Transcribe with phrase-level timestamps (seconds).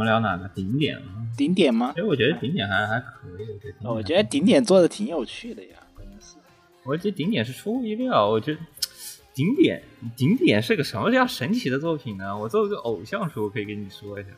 [0.00, 1.28] 们聊哪个顶点啊？
[1.36, 2.00] 顶点吗其？
[2.00, 3.92] 实我觉得顶点还还可以，我觉得顶点。
[3.92, 6.36] 我觉得顶点做的挺有趣的呀，关键是。
[6.84, 8.26] 我觉得顶点是出乎意料。
[8.26, 8.60] 我觉得
[9.34, 9.82] 顶点
[10.16, 12.36] 顶点是个什么叫神奇的作品呢？
[12.36, 14.30] 我作为一个偶像书，可以跟你说一下，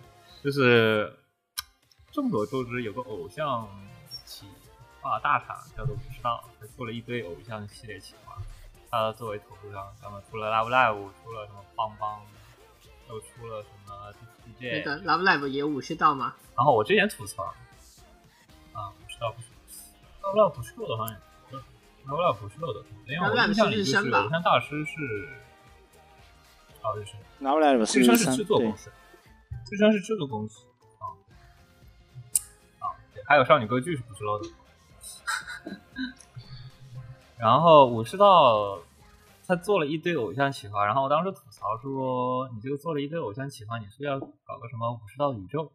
[0.42, 1.12] 就是
[2.10, 3.68] 众所周知有个偶像
[4.26, 4.46] 企
[5.00, 8.36] 划大厂叫做不知道，他做了一堆偶像系列企划。
[8.90, 12.20] 他作为头部商，他们出了 Love Live，出了什么邦邦，
[13.08, 13.81] 又出了什么
[14.60, 16.34] 那 DJ，个 Love Live 也武士道吗？
[16.56, 17.42] 然后我之前吐槽，
[18.72, 19.48] 啊，不知道不是
[20.22, 21.16] ，Love Live 不是漏的好像
[22.06, 25.28] ，Love Live 不是漏的，因为 Love 我 Live 印象里就是吧偶像大师是，
[26.82, 28.90] 哦日升，拿不来了，日升是是制作公，司，
[29.70, 30.64] 日升是制作公司，
[30.98, 31.04] 啊
[32.80, 32.90] 啊，
[33.26, 34.48] 还有少女歌剧是不是漏的？
[37.38, 38.78] 然后武士道
[39.52, 45.70] 他做了一堆偶像企划，然后我当时吐槽说，你这个做了一堆偶像企划，你是要搞个什么武士道宇宙？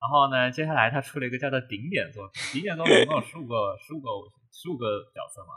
[0.00, 5.52] 然后呢，接下来他出了一个叫做顶点作品，顶点作品一共有十五个十五个偶十五个角色嘛，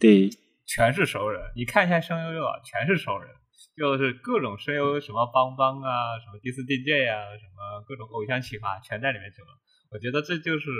[0.00, 0.30] 对，
[0.64, 1.52] 全是熟人。
[1.54, 3.28] 你看一下声优又啊，全是熟人，
[3.76, 9.52] 就是各种声优什么邦邦啊，什么 D 四 DJ 啊，什么各种偶像企划全在里面整了。
[9.90, 10.70] 我觉得这就是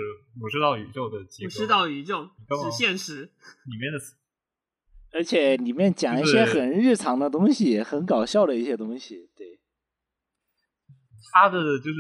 [0.41, 2.31] 武士道宇宙的结构，武士道宇宙
[2.65, 3.21] 是现实，
[3.67, 3.99] 里面的
[5.13, 9.59] 而且里面讲一些很日常的东西，很搞笑的一些东西，对，
[11.33, 11.97] 他的就是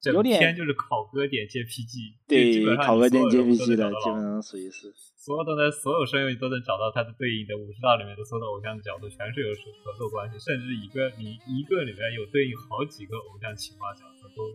[0.00, 4.94] 整有点篇就是考歌点 JPG，对基本，上考歌点 JPG 的，基本上属于是。
[5.20, 9.52] 所有的呢，所有声优你都能找到它的对应的武士道里面的所有的偶像的角度，全是有
[9.84, 14.48] 合作关系，甚至一个你一个里面有对应好几个偶像企划角色都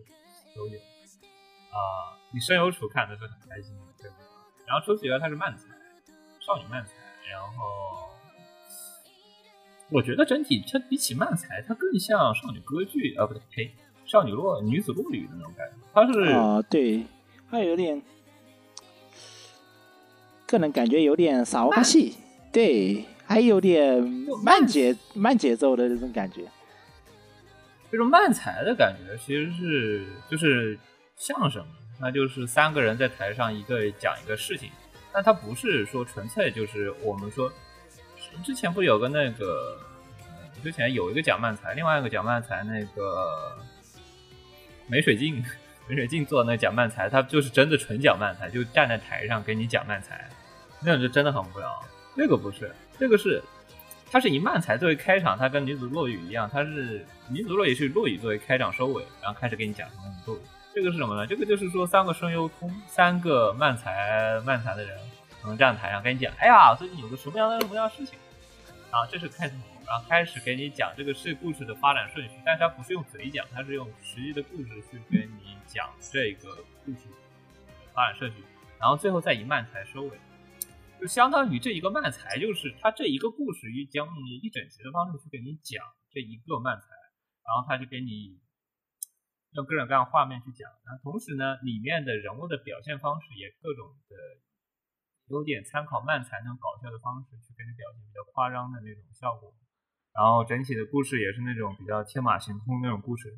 [0.58, 0.74] 都有
[1.70, 4.16] 啊、你声优处看的是很开心的，对吧？
[4.66, 5.68] 然后周子源他是漫才，
[6.40, 6.94] 少女漫才，
[7.30, 8.08] 然后
[9.90, 13.70] 我觉得整体它比起漫才，它更像少女歌剧啊，不对，呸，
[14.04, 17.04] 少女落女子落语的那种感觉，它是啊，对，
[17.50, 18.02] 它有点，
[20.46, 22.16] 个人感觉有点傻瓜戏，
[22.52, 24.02] 对，还有点
[24.42, 26.42] 慢节慢节奏的那种感觉。
[27.90, 30.76] 这种慢才的感觉其实是就是
[31.16, 31.64] 相声，
[32.00, 34.70] 那就是三个人在台上一个讲一个事情，
[35.16, 37.50] 但它不是说纯粹就是我们说
[38.44, 39.78] 之前不有个那个
[40.62, 43.56] 之前有一个讲漫才，另外一个讲漫才那个
[44.86, 45.42] 梅水镜
[45.88, 50.28] 梅水镜做的那讲漫才，他就是真的纯讲漫才，就站在台上给你讲漫才，
[50.80, 51.82] 那种就真的很无聊。
[52.14, 53.42] 那个不是，这个是
[54.10, 60.40] 他是以漫才作为开场，他跟女子落语一样，他是女子落语是落语作为开场收尾，然后开始给你讲什么女落语。
[60.76, 61.26] 这个是什么呢？
[61.26, 64.94] 这个就是说三个声优通，三个漫才漫才的人
[65.40, 68.18] 可能站台上跟你讲，哎呀，最近有个什么样的什么样的事情，
[68.92, 69.56] 然后这是开头，
[69.86, 76.50] 然后开始给你讲这个事故事的发展顺序，但是它不是用嘴讲，它是用实际的故事去跟你讲这个
[76.84, 77.16] 故事的
[77.94, 78.44] 发展顺序，
[78.78, 80.10] 然后最后再以漫才收尾。
[81.00, 85.82] 就相当于这一个漫才，就是他这一个故事以讲你一整集的方式去给你讲
[86.12, 86.84] 这一个漫才，
[87.46, 88.36] 然后他就给你
[89.56, 94.14] 用各种各样的画面去讲，然后同时呢，里面的人物的表现方式也各种的
[95.32, 99.50] 有点参考漫才那种搞笑的方式去给你表现比较夸张的那种效果，
[100.12, 103.32] 然后整体的故事也是那种比较天马行空那种故事，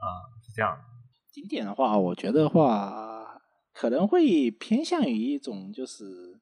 [0.00, 0.82] 啊、是这样的。
[1.30, 3.38] 经典的话，我觉得话
[3.72, 6.40] 可能会偏向于一种就是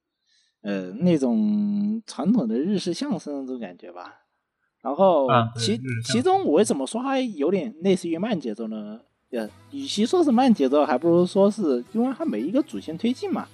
[0.63, 4.15] 呃那种传统的日式相声那种感觉吧。
[4.81, 5.27] 然后
[5.57, 9.01] 其、其中我为什么说它有点类似于慢节奏呢？
[9.31, 13.47] 呃，与其说是慢节奏，还不如说是因为它每一个主线推进嘛，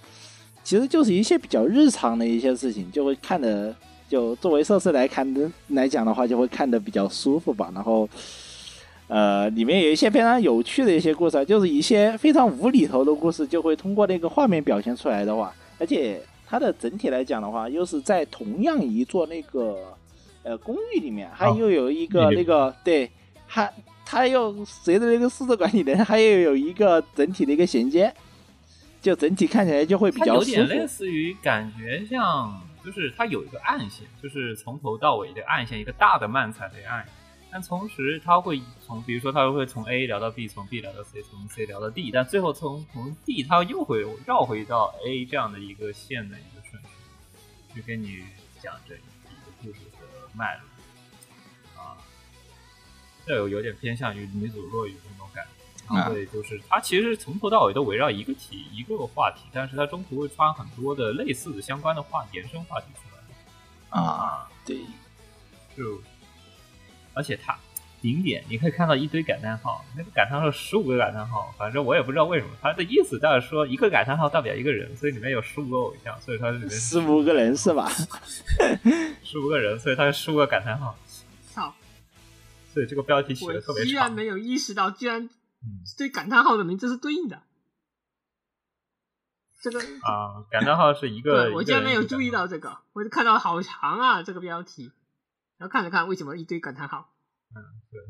[0.62, 3.74] 其实就是一些比较日常的一些事情，就会看的
[4.08, 7.70] 就作为设施来看的来讲的话，就会看得比较舒服吧。
[7.74, 8.08] 然后。
[9.06, 19.94] 呃，里面有一些非常有趣的一些故事，就是一些非常无厘头的故事，就会通过那个画面表现出来的话，而且它的整体来讲的话，又是在同样一座那个
[20.42, 23.08] 呃公寓里面，它哦又有一个那个对，
[23.46, 23.70] 它
[24.14, 28.14] 它又随着那个宿舍管理的，它又有一个整体的一个衔接，
[29.02, 30.50] 就整体看起来就会比较舒服。
[30.52, 37.04] 点类似于感觉像就是它有一个暗线，就是从头到尾的暗线，一个大的漫彩的暗。
[37.50, 48.22] 但同时，它会从，比如说，它会从 A 聊到 B，从 B 聊到 C，从 C 聊到 D，但最后从从 D，它又会绕回到 A 这样的一个线的一个顺序，去跟你
[48.60, 49.98] 讲这一个故事的
[50.34, 50.73] 脉络啊。
[53.26, 55.44] 这有有点偏向于女主落语那种感
[55.88, 64.00] 觉，啊对，就是它其实从头到尾都围绕一个题一个话题，但是它中途会穿很多的类似的相关的话延伸话题出来。
[64.00, 64.76] 啊，对，
[65.76, 66.00] 就
[67.12, 67.56] 而且它
[68.02, 77.88] 顶点你可以看到一堆感叹号，那个感叹号十五个感叹号，反正我也不知道为什么，它的意思大概说一个感叹号代表一个人，所以里面有十五个偶像，所以它里面十五个人是吧？
[79.22, 81.03] 十五个人，所以它是十五个感叹号，操！
[82.74, 83.88] 所以这个标题起的特别长。
[83.88, 87.42] 居然没有意识到，居然嗯对感叹号的名字是对应的。
[89.62, 94.92] 这个啊，感叹号是一个，对我居然没有注意到这个，我就看到好长啊这个标题，
[95.56, 97.14] 然后看了看为什么一堆感叹号。
[97.54, 98.00] 嗯对。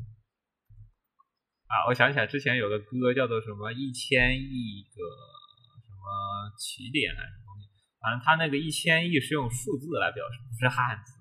[1.66, 5.00] 啊，我想起来之前有个歌叫做什么一千亿个
[5.86, 7.68] 什么起点还是什么东西，
[8.00, 11.13] 反正他那个一千亿是用数字来表示，不是汉字，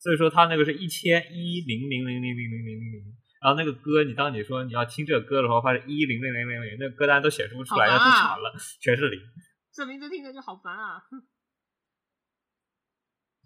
[0.00, 3.16] 所以说他那个是一千一零零零零零零零零零。
[3.40, 9.18] 然后那个歌，你当你说你要听这个歌的时候，发现一零零零零零，那个歌单都显示不出来，太长了，全是零。
[9.72, 10.98] 这名字听着就好烦啊！
[11.10, 11.22] 哼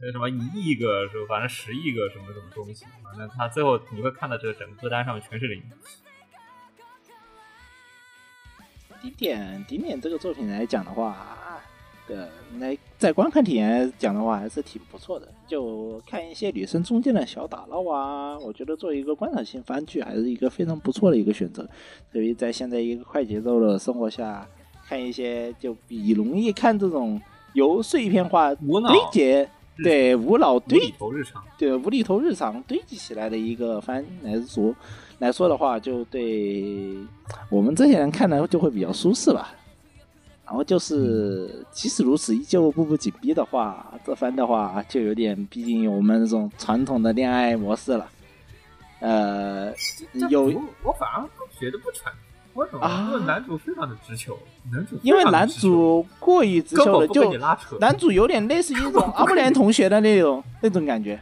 [0.00, 1.26] 那什么一亿个是吧？
[1.28, 5.62] 反正十亿个什么什么东西，反正它最后你会看到这个整个歌单上面全是零。
[9.00, 11.62] 顶点顶点这个作品来讲的话，
[12.08, 12.28] 呃，
[12.58, 15.26] 来在观看体验讲的话还是挺不错的。
[15.46, 21.62] 就看一些女生中间的小打闹啊，我觉得作为一个观赏性番剧，还是一个非常不错的一个选择。
[22.12, 24.46] 特别在现在一个快节奏的生活下，
[24.86, 27.20] 看一些就比容易看这种
[27.52, 29.50] 由碎片化无脑堆叠，
[29.82, 34.74] 对无脑无堆厘头日常，对无厘头日常堆积起来的一个番来说
[35.18, 36.96] 来说的话，就对
[37.50, 39.54] 我们这些人看的就会比较舒适吧。
[40.46, 48.06] 然后就是，即使如此，依旧步步紧逼的话，这番的话就有点，毕竟我们这种传统的恋爱模式了。
[49.00, 49.72] 呃，
[50.28, 51.24] 有我我反而
[51.58, 52.86] 觉得不传统，为什么？
[52.86, 54.38] 啊因为男主非常的直球，
[54.70, 57.32] 男主因为男主过于直球了，就
[57.78, 61.18] 男主有点类似于一种阿布连同学的那种那种感觉，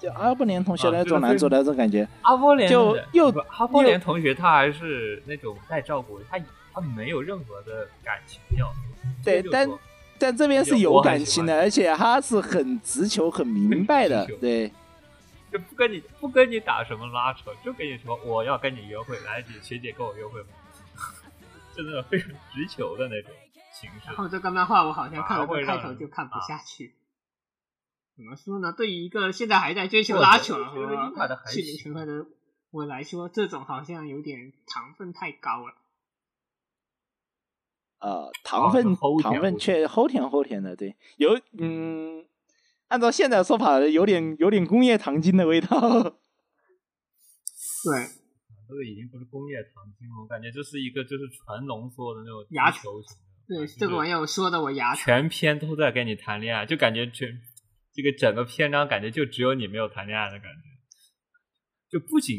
[0.00, 2.08] 就阿布连同学那种男主的那种感觉。
[2.22, 3.28] 阿波连就又
[3.58, 6.38] 阿波连同学他还是那种带照顾的，他
[6.74, 8.80] 他没有任何的感情要素。
[9.24, 9.70] 对但
[10.18, 14.70] 但这边是有感情的，而且他是很直球、很明白的对。
[15.52, 20.48] 就不跟你不跟你打什么拉扯，就跟你说我要跟你约会，来，你学姐跟我约会吗？
[21.76, 23.30] 真的非常直球的那种
[23.72, 24.16] 形式然。
[24.16, 26.96] 后这个漫画我好像看了个开头就看不啊下去。
[28.16, 28.72] 怎么说呢？
[28.72, 30.88] 对于一个现在还在追求拉扯和
[31.46, 32.26] 心灵行成分的
[32.72, 35.74] 我来说，这种好像有点糖分太高了。
[38.04, 42.22] 呃，糖分、是齁甜糖分齁确齁甜齁甜的，对，有嗯，
[42.88, 45.68] 按照现在的说法，有点有点工业糖精的味道。
[45.70, 46.20] 对，
[48.68, 53.56] 这个已经不是工业糖精了，我感觉这是一个就是纯浓缩的那种牙球型的。
[53.56, 54.94] 对，这个玩意儿我说的我牙。
[54.94, 57.40] 全篇都在跟你谈恋爱，就感觉全
[57.94, 60.60] 这个整个篇章感觉就只有你没有谈恋爱的感觉。
[61.88, 62.36] 就不仅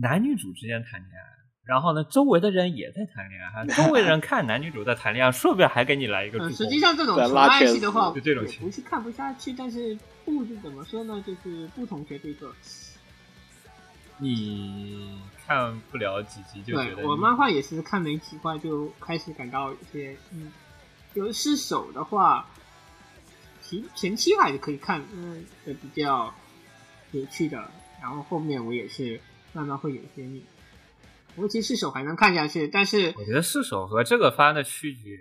[0.00, 1.28] 男女主之间谈恋爱，
[1.64, 6.56] 然后呢，周围的人也在谈恋爱，周围人 看男女主在谈恋爱，顺便还给你来一个助嗯，攻。
[6.56, 11.22] 实际上这种纯爱拉圈系的话，就这种情不是看不下去，但是布置怎么说呢？
[11.24, 12.52] 就是不同学这个，
[14.18, 20.50] 你看不了几集就觉得对我漫画也是看没几话就开始感到有些嗯，
[21.14, 22.46] 有失手的话，
[23.62, 26.34] 前前期还是可以看，嗯，的比较
[27.12, 29.20] 有趣的，然后后面我也是
[29.52, 30.42] 慢慢会有些腻。
[31.36, 35.16] 我其实失手还能看下去，但是我觉得失手和这个番的区别，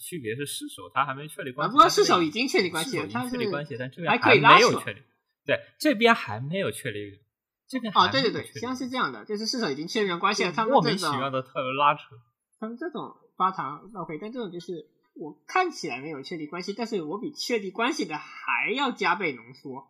[0.00, 5.02] 区别是失手它还没确立关啊，系，不过它这边失手已经确立关系了，失手已经它确立关系，但这边还可以拉扯没有确立。
[5.46, 7.20] 对，这边还没有确立，
[7.68, 12.16] 这边哦，还对对对，实际上是这样的，就是失手已经确认关系了，他们莫这种名其妙的特别拉扯。
[12.58, 19.86] 他们这种发糖 OK，但这种就是我看起来没有确立关系，但是我比确立关系的还要加倍浓缩。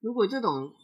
[0.00, 0.74] 如果这种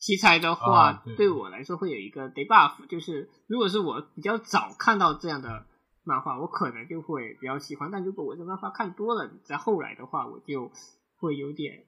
[0.00, 5.66] 题材的话，啊对对我来说会有一个 debuff，就是如果是我比较早看到这样的
[6.04, 10.72] 漫画，我可能就会比较喜欢；但如果我这漫画看多了，在后来的话，我就
[11.16, 11.84] 会有点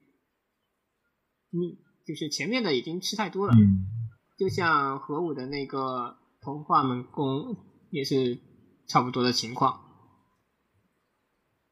[1.49, 3.53] 腻，就是前面的已经吃太多了。
[3.53, 3.89] 嗯，
[4.37, 7.57] 就像核武的那个童话门宫
[7.89, 8.39] 也是
[8.87, 9.81] 差不多的情况。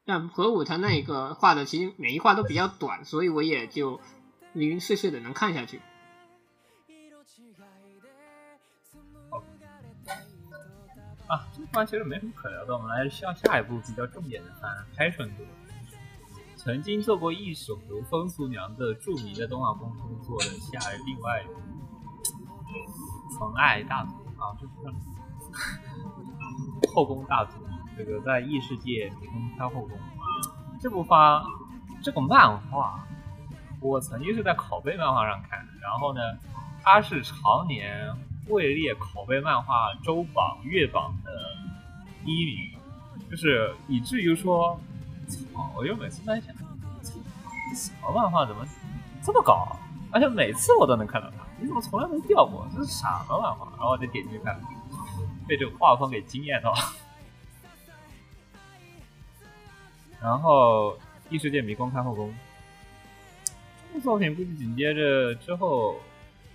[0.04, 4.00] 但何武他那个画的其实每一画都比较短，所以我也就
[4.52, 5.80] 零零碎碎的能看下去。
[11.28, 15.44] 啊，这番其实没什么可聊的，我们来下下一部比较重点的番《拍春歌》。
[16.56, 21.44] 曾经做过一手由风俗娘的著名的动画公司做的下另外
[23.36, 24.94] 纯爱大族啊，这不是
[26.94, 27.58] 后宫大族，
[27.96, 29.98] 这个在异世界迷宫开后宫。
[30.80, 31.42] 这部番
[32.02, 33.04] 这个漫画，
[33.80, 36.20] 我曾经是在拷贝漫画上看，然后呢，
[36.82, 38.14] 它是常年
[38.48, 41.30] 位列拷贝漫画周榜、月榜的
[42.24, 42.56] 第一名，
[43.30, 44.78] 就是以至于说。
[45.54, 45.72] 操！
[45.74, 46.54] 我就每次在想，
[47.74, 48.66] 什么漫画怎么
[49.22, 49.66] 这么高？
[50.10, 52.68] 而且每次我都能看到它，你怎么从来没掉过？
[52.74, 53.70] 这是什么漫画？
[53.70, 54.60] 然后我就点进去看，
[55.48, 56.74] 被这个画风给惊艳到。
[60.20, 60.98] 然后
[61.30, 62.34] 异世界迷宫开后宫，
[63.46, 65.96] 这部作品估计紧接着之后，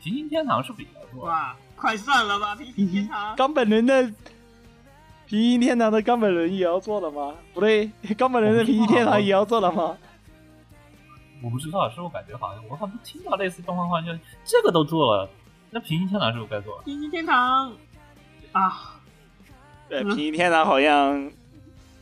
[0.03, 1.25] 平行天堂是不是也要做？
[1.25, 3.35] 哇，快算了吧，平行天堂。
[3.37, 4.11] 冈本人的。
[5.27, 7.35] 平行天堂的冈本人也要做了吗？
[7.53, 9.97] 不对，冈本人的平行天堂也要做了吗？
[11.43, 14.07] 我不知道，是我感觉好像我好像听到类似动画话，就
[14.45, 15.29] 这个都做了，
[15.69, 16.83] 那平行天堂是不是该做了？
[16.85, 17.73] 平行天堂
[18.53, 19.01] 啊，
[19.89, 21.29] 对，平行天堂好像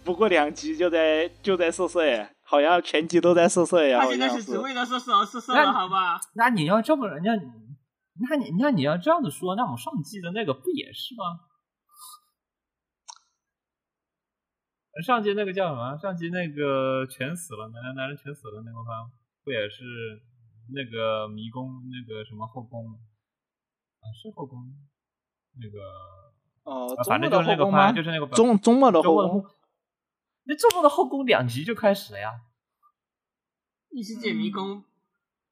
[0.04, 4.02] 不过两集就在就在色色耶，好像全集都在色色呀。
[4.02, 6.22] 他现在是只为了色色而色色了，好吧？
[6.34, 7.32] 那你要这么人家，
[8.18, 11.40] 那你那你要这样子说，那我们上季的那个不也是吗？
[15.04, 15.98] 上集那个叫什么？
[15.98, 19.12] 上集那个全死了，男人男人全死了那个番，
[19.44, 19.84] 不也是
[20.74, 22.88] 那个迷宫那个什么后宫
[24.00, 24.08] 啊？
[24.16, 24.58] 是后宫
[25.60, 25.80] 那个
[26.64, 29.46] 哦，反正就是那个番，就是那个中中末的后宫。
[30.44, 32.32] 那中末的后宫两集就开始了呀。
[33.90, 34.86] 异世界迷宫，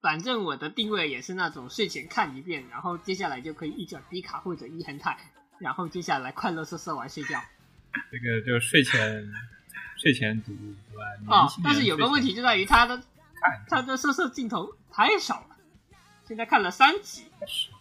[0.04, 5.18] 反正我的定位也是那种睡前看一遍，然后接下来就可以一转低卡或者一横泰，
[5.60, 7.42] 然后接下来快乐色色玩睡觉。
[8.12, 9.26] 这个就睡前
[9.96, 10.52] 睡前读，
[10.92, 11.38] 对吧？
[11.38, 13.02] 啊，但是有个问题就在于它的
[13.70, 15.56] 它的色色镜头太少了，
[16.28, 17.72] 现在看了三集，少，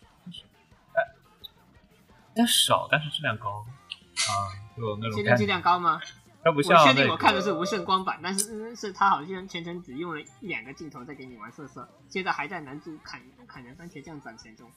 [2.36, 3.66] 但少，但是质量高
[4.14, 4.30] 啊，
[4.76, 5.16] 就那种。
[5.16, 6.00] 现在质量高吗？
[6.44, 6.80] 它不像。
[6.80, 14.70] 我确定我看的是无胜光版，但是是他好像全程只用了一两个镜头在给你玩色色，现在还在男主砍砍人番茄酱攒钱中。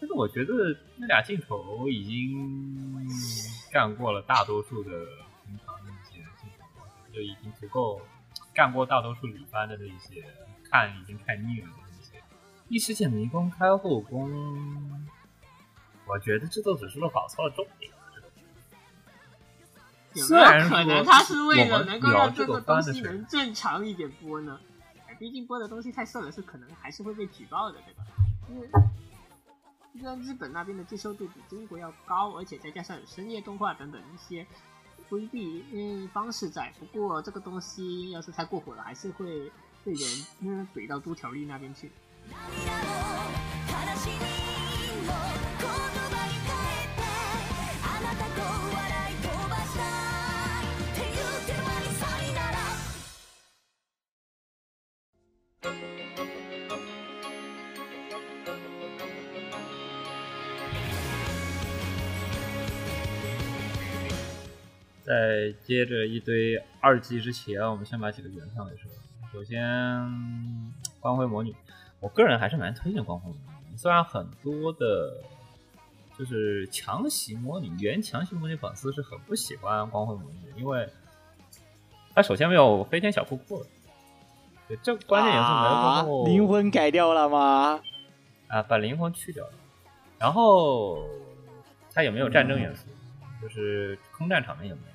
[0.00, 0.54] 但是我觉得
[0.96, 3.06] 那俩镜头已经
[3.70, 4.90] 干过了大多数的
[5.44, 6.64] 平常的一些镜头，
[7.12, 8.00] 就已经足够
[8.54, 10.24] 干过大多数里番的那一些，
[10.70, 12.22] 看已经看腻了的那些。
[12.68, 15.06] 异世界迷宫开后宫，
[16.06, 17.92] 我觉得制作组是不是搞错了重点。
[20.14, 24.58] 有没有可能他是为了能够让这个东西能正常一点播呢？
[25.18, 28.04] 毕竟播的东西太色了，是可能还是会被举报的，对吧？
[28.48, 28.68] 因为。
[29.92, 34.46] 虽然日本那边的接受度比中国要高，而且再加上有深夜动画等等一些
[35.10, 39.52] 规避嗯方式在，不过这个东西要是太过火了，还是会
[39.84, 41.90] 被人嗯怼到都条例那边去。
[65.10, 68.88] 在接着一堆二季之前，我们先把几个原创给说。
[69.32, 69.60] 首先，
[71.00, 71.50] 《光辉魔女》，
[71.98, 73.36] 我个人还是蛮推荐《光辉魔
[73.68, 73.74] 女》。
[73.76, 75.20] 虽然很多的，
[76.16, 80.88] 就是强袭魔女原强袭魔女粉丝是很不喜欢《光辉魔女》，因为
[82.14, 83.66] 它首先没有飞天小裤裤，
[84.68, 87.80] 对，这关键元素没有灵魂改掉了吗？
[88.46, 89.52] 啊，把灵魂去掉了。
[90.20, 91.04] 然后
[91.92, 92.86] 它也没有战争元素，
[93.42, 94.89] 就是空战场面也没有。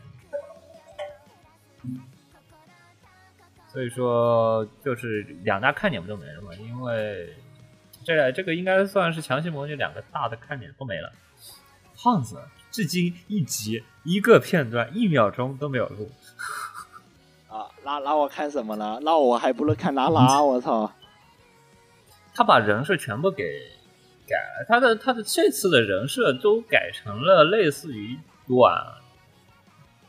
[3.67, 6.51] 所以说，就是两大看点不都没了吗？
[6.59, 7.35] 因为
[8.05, 11.11] 这这个应该算是强行魔女两个大的看点都没了。
[11.97, 12.39] 胖子
[12.71, 16.09] 至今一集一个片段一秒钟都没有录。
[17.49, 18.99] 啊，那那我看什么呢？
[19.01, 20.91] 那我还不如看拉拉，我操！
[22.33, 23.43] 他把人设全部给
[24.27, 28.85] 改了，他的他的这次的人设都改成了类似于短。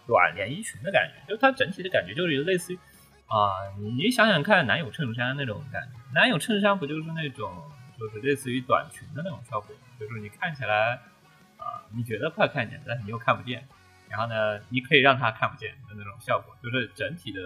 [0.06, 2.78] 短连衣裙的感觉，就它整体的感觉就是类似于
[3.26, 7.52] 啊，你想想看，男友衬衫那种感觉，男友衬衫不就是那种，
[7.98, 10.94] 就是类似于短裙的那种效果，就是你看起来
[11.56, 13.66] 啊，你觉得快看见，但是你又看不见，
[14.08, 17.40] 然后呢，你可以让他看不见的那种效果，就是整体的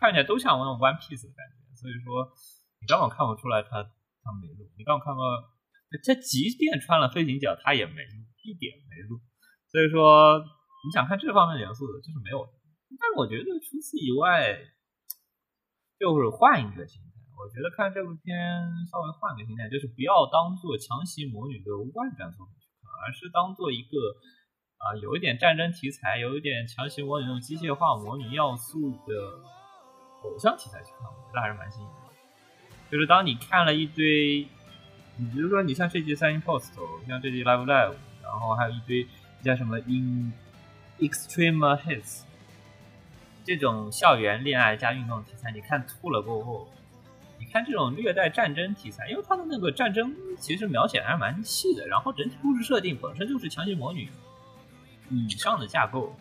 [0.00, 1.76] 看起来都像那种 One Piece 的感觉。
[1.76, 2.28] 所以说，
[2.80, 5.20] 你根本看不出来他他没露，你刚看到
[6.04, 9.20] 他即便穿了飞行脚，他也没路，一点没路。
[9.68, 10.42] 所以说，
[10.84, 12.52] 你想看这方面元素的，就是没有的。
[12.98, 14.56] 但我觉得除此以外，
[15.98, 17.08] 就是换一个心态。
[17.40, 18.36] 我觉得看这部片
[18.90, 23.96] 稍微换个心态，就是不要当做强袭魔女的外传作品去看，而是当做一个
[24.76, 29.40] 啊有一点战争题材，有一点强袭魔女那种机械化魔女要素的
[30.24, 31.94] 偶像题材去看，我觉得还是蛮新颖的。
[32.90, 34.48] 就是当你看了一堆，
[35.16, 36.74] 你比如说你像这季《三星 Post》，
[37.06, 39.06] 像这季《Live Live》，然后还有一堆
[39.42, 40.32] 叫什么《In
[41.00, 42.18] Extreme Hits》
[43.42, 46.68] 这种校园恋爱加运动题材，你看吐了过后，
[47.38, 54.10] 你看这种略带战争题材，因为它的那个战争其实描写还是蛮细的，然后整体故事设定本身就是强袭魔女
[55.08, 56.14] 以上的架构，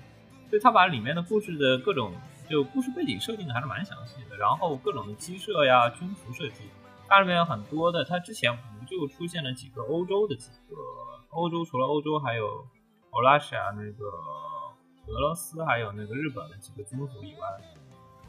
[0.50, 2.14] 所以他把里面的故事的各种
[2.50, 6.64] 就故事背景设定的还是蛮详细的，然后各种的机设呀、军服设计，
[7.08, 10.76] 它里面有很多的，它之前不就出现了几个欧洲的几个
[11.32, 12.66] 欧洲，除了欧洲还有
[13.12, 14.06] 欧拉西亚那个。
[15.10, 17.48] 俄罗斯还有那个日本的几个军服以外，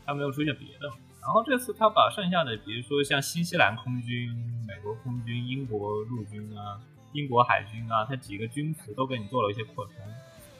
[0.06, 0.88] 他没有出现别的。
[1.20, 4.34] 然后这次他把剩下的，比如说像新西兰空军、
[4.66, 6.80] 美国空军、英国陆军啊、
[7.12, 9.94] 英国海军啊，他几个军服都给你做了一些扩充。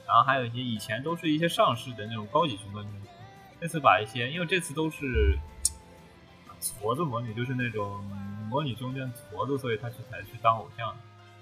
[0.07, 3.09] 然后还有一些以前都是一些上市的那种高级军官军服，
[3.59, 5.39] 这次把一些，因为这次都是
[6.61, 8.05] 矬子魔女，就是那种
[8.49, 10.95] 魔女中间矬子，所以他去才去当偶像。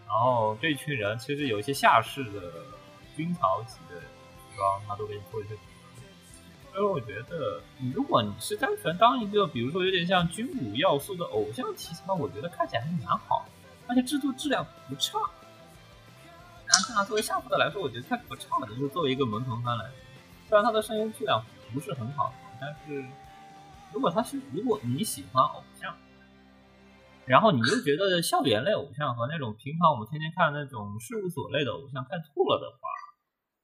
[0.06, 2.52] 然后这群人其实有一些下士的
[3.16, 4.00] 军曹级的。
[4.87, 5.57] 他都给你做一些，
[6.73, 7.62] 所以我觉得，
[7.95, 13.45] 如果你是单纯当一个，比如说有点像军武要素的偶像题材，我觉得看起来还蛮好，
[13.87, 15.19] 而且制作质量不差。
[16.67, 19.95] 然后作为下部的来说，我觉得它不差的，就是作为一个萌童番来说，
[20.49, 23.05] 虽然它的声优质量不是很好，但是
[23.93, 25.95] 如果他是如果你喜欢偶像，
[27.25, 33.08] 然后你又觉得校园类偶像和那种平常我们天天看那种事务所类的偶像看吐了的话。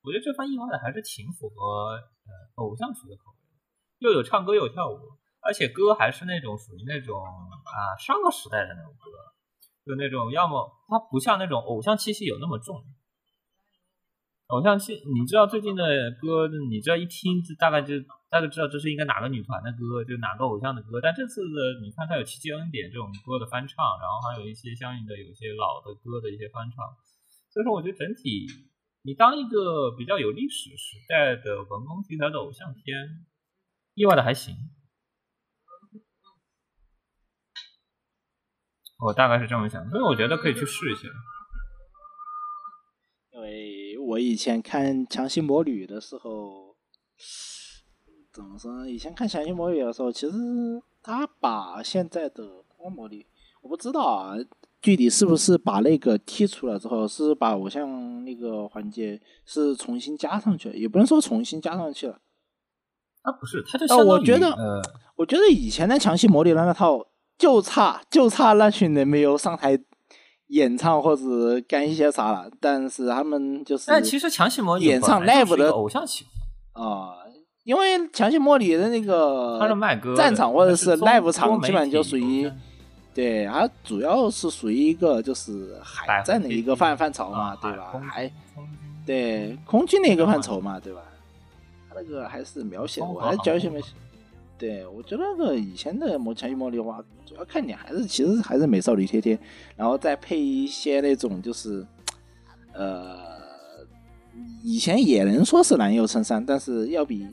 [0.04, 3.40] 我觉得这番意外的还是挺符合呃偶像属的口味，
[4.04, 5.00] 又有唱歌又有跳舞，
[5.40, 9.08] 而且歌还是那种属于那种啊上个时代的那种歌，
[9.86, 12.84] 就那种要么它不像那种偶像气息有那么重，
[14.48, 17.96] 偶像气你知道最近的歌，你知道一听就大概就
[18.28, 26.84] 大概知道这是应该哪个女团的歌，就哪个偶像的歌，但这次的你看它有七七恩典这种歌的翻唱，然后还有一些相应的有一些老的歌的一些翻唱，
[27.48, 28.44] 所以说我觉得整体。
[29.06, 33.26] 你当一个比较有历史时代的文工题材的偶像片，
[33.92, 34.56] 意外的还行，
[38.98, 41.06] 我大概是这么想，所以我觉得可以去试一下。
[43.32, 46.74] 因为我以前看《强行魔女》的时候，
[48.32, 48.90] 怎么说呢？
[48.90, 50.32] 以前看《强行魔女》的时候，其实
[51.02, 53.26] 他把现在的光魔女，
[53.60, 54.34] 我不知道啊。
[54.84, 60.76] 具体是不是把那个剔除了之后，是把偶像那个环节是重新加上去了？
[60.76, 62.18] 也不能说重新加上去了。
[63.22, 64.82] 啊，不是，他就相当于我觉得，呃，
[65.16, 67.00] 我觉得以前的强袭魔女那套
[67.38, 69.78] 就差就差那群人没有上台
[70.48, 71.22] 演唱或者
[71.66, 72.50] 干一些啥了。
[72.60, 76.26] 但是他们就是，但其实强袭魔女演唱 live 的偶像企
[76.74, 77.14] 划啊，
[77.62, 82.52] 因为强袭魔女的那个他是卖歌战场或者是 live 场，基本上就属于。
[83.14, 87.92] 对，它主要是属于一个就是海战的一个范范畴嘛，对吧？
[88.10, 88.28] 还
[89.06, 91.00] 对空军的一个范畴嘛，对吧？
[91.88, 93.70] 它那个还是描写，我还教一些。
[94.58, 99.38] 对，我觉得那个以前的《魔枪与魔力》的话，主要看点还是其实还是美少女贴贴，
[99.76, 101.86] 然后再配一些那种就是
[102.72, 103.16] 呃，
[104.62, 107.26] 以前也能说是男优衬衫，但是要比。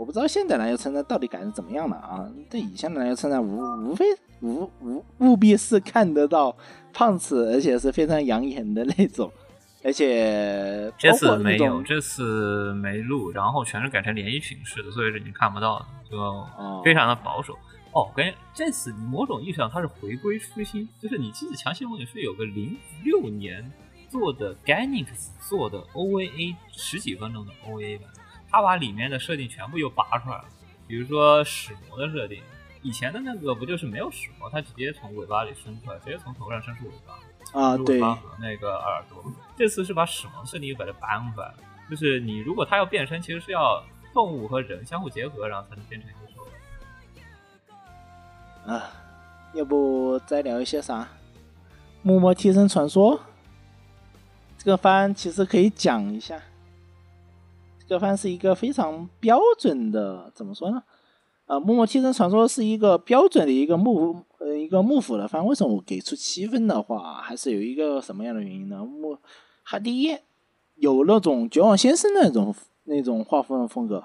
[0.00, 2.26] 我不知道现在篮球称赞到底改成怎么样了啊？
[2.48, 4.06] 对以前的篮球称赞无无非
[4.40, 6.56] 无无务必是看得到
[6.90, 9.30] 胖子，而且是非常养眼的那种，
[9.84, 16.46] 而且这次没有，这次没录，然后全是改成连衣裙式的，所以是你看不到的，就
[16.82, 17.52] 非常的保守。
[17.92, 23.70] 哦，感觉这次某种意义上它是回归初心，就是你记得强行梦也是有个零六年
[24.08, 25.08] 做的 Ganix
[25.46, 28.08] 做的 OVA 十几分钟的 OVA 版。
[28.50, 30.44] 他把里面的设定全部又拔出来了，
[30.86, 32.42] 比如说使魔的设定，
[32.82, 39.24] 以前的那个不就是没有使魔，他直接从尾巴里伸出来，直接从头上伸出尾巴，啊，对，和那个耳朵。
[39.56, 41.54] 这次是把使魔设定又把它搬回来了，
[41.88, 43.82] 就是你如果他要变身，其实是要
[44.12, 46.44] 动物和人相互结合，然后才能变成一个兽
[48.66, 48.74] 人。
[48.74, 48.90] 啊，
[49.54, 51.06] 要不再聊一些啥？
[52.02, 53.20] 木魔替身传说，
[54.58, 56.40] 这个番其实可以讲一下。
[57.90, 60.80] 这番是一个非常标准的，怎么说呢？
[61.46, 65.44] 啊，《默默替身传说》是一个标准的一个幕呃一个幕府的番。
[65.44, 68.84] 为什么我给出七分的话，还是有一个什么样的原因呢？
[68.84, 69.18] 幕，
[69.64, 70.16] 它第一
[70.76, 74.04] 有那种绝望先生那种那种画风的风格，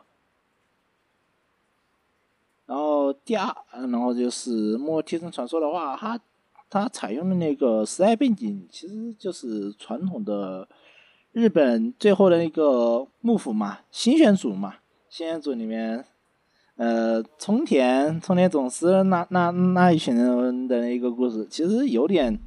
[2.66, 6.20] 然后第二，然后就是《默默替身传说》的话，它
[6.72, 10.68] 它采用的那个时代背景其实就是传统的
[11.36, 14.76] 日本最后的那个幕府嘛，新选组嘛，
[15.10, 16.06] 新选组里面。
[16.78, 22.40] 呃，冲田冲田总司那那那一群人的一个故事，其实有点，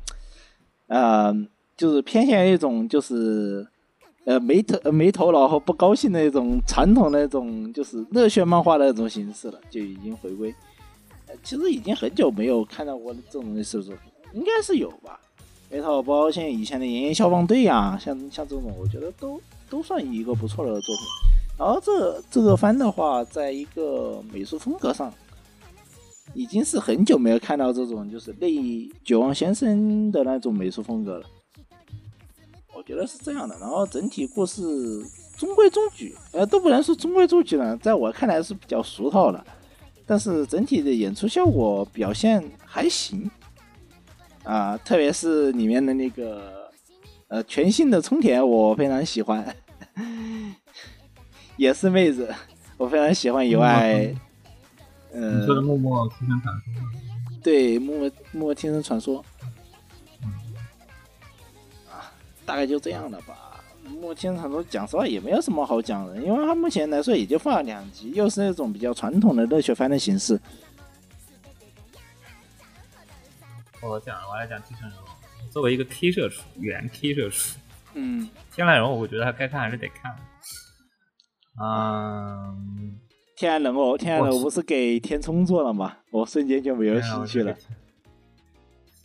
[0.86, 1.34] 呃，
[1.76, 3.66] 就是偏向一种就是
[4.24, 10.54] 呃没头没头脑和不高兴的一种传统的那种就是热血漫画的那种形式了，就已经回归。
[11.42, 15.20] 其实已经很久没有看到过这种类似的作品，应该是有吧？
[15.70, 21.04] 没头包括像以前的炎炎消防队呀，像像这种，我觉得都都算一个不错的作品。
[21.58, 25.12] 然后这这个番的话，在一个美术风格上，
[26.32, 31.26] 已经是很久没有看到这种就是类绝望先生的那种美术风格了。
[32.74, 33.58] 我觉得是这样的。
[33.58, 34.62] 然后整体故事
[35.36, 39.44] 中规中矩，呃，都不能说中规中矩了，在我看来是比较俗套的。
[40.06, 43.30] 但是整体的演出效果表现还行，
[44.48, 46.70] 啊，特别是里面的那个
[47.28, 49.54] 呃全新的冲田，我非常喜欢。
[51.58, 52.34] 也是妹子，
[52.78, 53.46] 我非常喜欢。
[53.46, 54.10] 以外，
[55.12, 56.72] 呃，你说的《默默听声传说》
[57.42, 59.22] 对，《默默默默听声传说》
[61.90, 62.10] 啊，
[62.46, 63.60] 大概就这样了吧。
[63.90, 70.40] 《默默听声传说》讲实话也没有什么好讲的，因为它目前来说也就放了两集，又是那种比较传统的热血番的形式。
[73.80, 75.48] 我讲，我来讲《替身人物》。
[75.52, 77.58] 作为一个 K 社畜，原 K 社畜，
[77.94, 80.14] 嗯，天籁人物，我觉得他该看还是得看。
[81.60, 82.98] 嗯，
[83.36, 85.98] 天然人物，天然人物不是给天冲做了吗？
[86.10, 87.54] 我瞬间就没有兴趣了。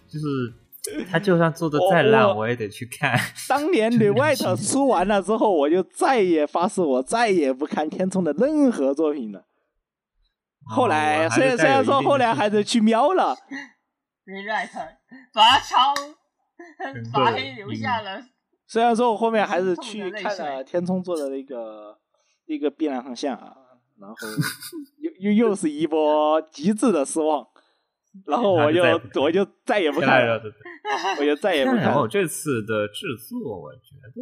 [0.08, 3.18] 就是他就算做的再烂，我也得去看。
[3.48, 9.46] 当年《女外头》出完了之后，我就再也发誓，我再也不看天冲的任何作品了。
[10.66, 13.36] 后来，虽然虽然说后来还是去瞄了，
[14.26, 14.80] 《女外头》
[15.34, 15.94] 把超
[17.12, 18.24] 把黑留下了。
[18.68, 22.00] 虽然说我后面还是去看了天冲做的那个。
[22.46, 23.56] 那个碧蓝航线啊，
[23.98, 24.16] 然后
[25.00, 27.48] 又又又是一波极致的失望，
[28.28, 28.82] 然后我就
[29.21, 30.41] 我就再也不看了，
[31.19, 31.82] 我就再也不看。
[31.82, 34.21] 然后这次的制作，我觉得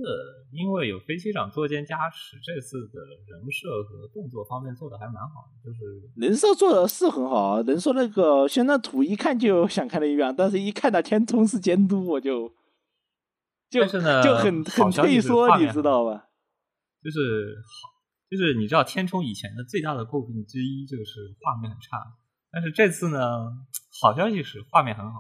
[0.52, 5.80] 因为有飞机长作监加持，这次的人设和动作方面做的还蛮好的，就是
[6.16, 7.62] 人设做的是很好啊。
[7.68, 12.54] 人设那个宣传图一看就想看的一样，但是一看到天冲是监督，我就
[13.70, 16.28] 就就很很退缩，你知道吧？
[17.04, 17.92] 就是好。
[18.32, 22.00] 就是你知道天冲以前的最大的诟病之一就是画面很差，
[22.52, 23.20] 但是这次呢，
[24.02, 25.20] 好消息是画面很好，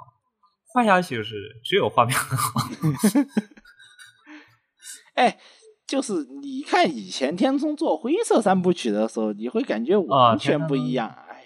[0.73, 2.59] 坏消息是只有画面很好。
[5.15, 5.39] 哎，
[5.87, 11.43] 就是你看以前天聪做灰色三部曲的时候，你会感觉完全不一样，哎，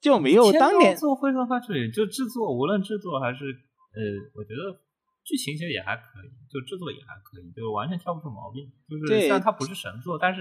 [0.00, 4.00] 就没有当年做灰色三部曲就制作，无论制作还是呃，
[4.34, 4.84] 我觉得。
[5.28, 8.64] 剧情其实也还可以，就制作也还可以，就完全挑不出毛病。
[8.88, 10.40] 就是虽然它不是神作，但是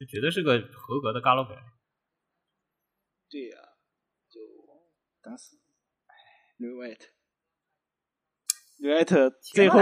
[0.00, 1.44] 就绝对是个合格的 Galo
[3.34, 3.56] 对呀，
[4.30, 4.38] 就
[5.20, 5.56] 当时，
[6.06, 6.14] 哎
[6.56, 6.84] e t r e w
[9.00, 9.80] i t 最后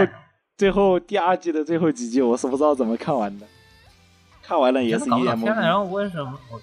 [0.57, 3.47] 最后第二季的最后几集，我是不知道怎么看完的。
[4.41, 5.45] 看完了也是一脸懵。
[5.45, 6.59] 然后为什么我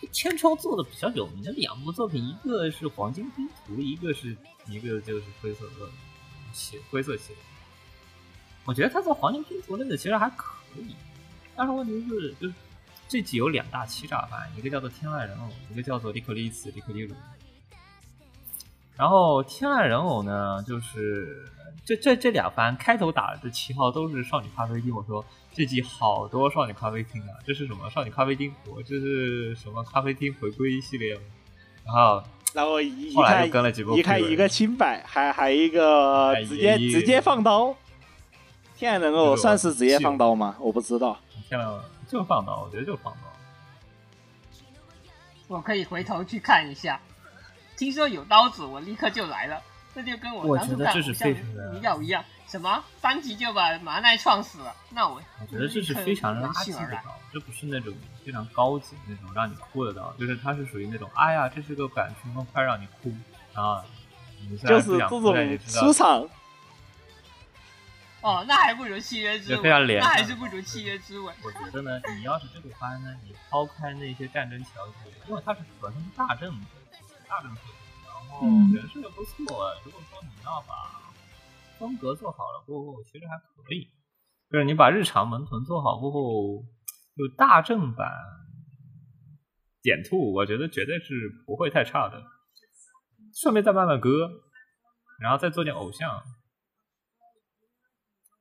[0.00, 4.36] 这千超做的比较有名的两部作品，一个是《黄金拼图》，一个是
[4.68, 5.88] 一个就是《灰色恶》。
[6.52, 7.32] 系灰色系，
[8.64, 10.94] 我觉得他做黄金拼图那个其实还可以，
[11.56, 12.54] 但是问题是，就是
[13.08, 17.14] 这集有两大欺诈番，一个叫做天籁人偶，一个叫做利克利斯利克利鲁。
[18.96, 21.44] 然后天籁人偶呢，就是
[21.84, 28.52] 这这这俩番开头打的旗号都是少女咖啡厅，我说这集好多少女咖啡厅啊，这是什么少女咖啡厅？
[28.66, 31.18] 我这是什么咖啡厅回归系列？
[31.84, 32.22] 然后。
[32.54, 33.46] 然后一看，
[33.94, 37.76] 一看一个清白，还还一个直接直接放刀。
[38.74, 40.56] 天然人偶算是直接放刀吗？
[40.58, 41.18] 我不知道。
[41.46, 41.68] 天然
[42.08, 43.20] 就放刀，我觉得就放刀。
[45.46, 47.00] 我可以回头去看一下。
[47.76, 49.62] 听说有刀子，我立刻就来了。
[49.94, 51.28] 这就跟我当初看《像
[51.72, 52.24] 迷药》一样。
[52.46, 54.74] 什么三级就把麻奈撞死了？
[54.88, 57.92] 那我我觉得这是非常垃圾的刀，这不是那种
[58.24, 63.12] 非常高级那种让你哭的刀，就是它是属于那种哎呀，这是个感情动快让你哭
[63.52, 63.84] 啊！
[64.66, 66.26] 就是这种出场，
[68.20, 71.34] 哦，那还不如契约之就吻，非常廉价那还是不如契约之吻。
[71.44, 76.66] 我觉得呢，你要是这个番呢，你抛开那些战争桥节，因为它是本身是大正的
[77.28, 80.74] 大正设定，然后嗯人设又不错，如果说你要把
[81.78, 83.88] 风格做好了过后，其实还可以。
[84.50, 86.64] 就是你把日常门豚做好过后，
[87.16, 88.10] 就大正版
[89.82, 91.14] 点兔，我觉得绝对是
[91.46, 92.20] 不会太差的。
[93.32, 94.28] 顺便再卖卖歌，
[95.20, 96.20] 然后再做点偶像，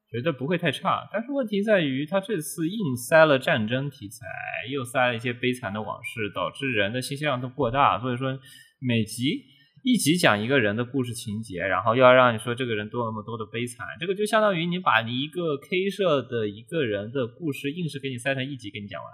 [0.09, 1.07] 觉得不会太差。
[1.11, 4.25] 但是问题在于，他这次硬塞了战争题材，
[4.71, 7.99] 又塞了一些悲惨的往事，导致人的信息量都过大。
[7.99, 8.39] 所以说，
[8.79, 9.43] 每集
[9.83, 19.13] 一集讲一个人的故事情节，然后又要让你说这个人多那么多的悲惨，这个就相当于你把你一个 K 社的一个人的故事，硬是给你塞成一集给你讲完。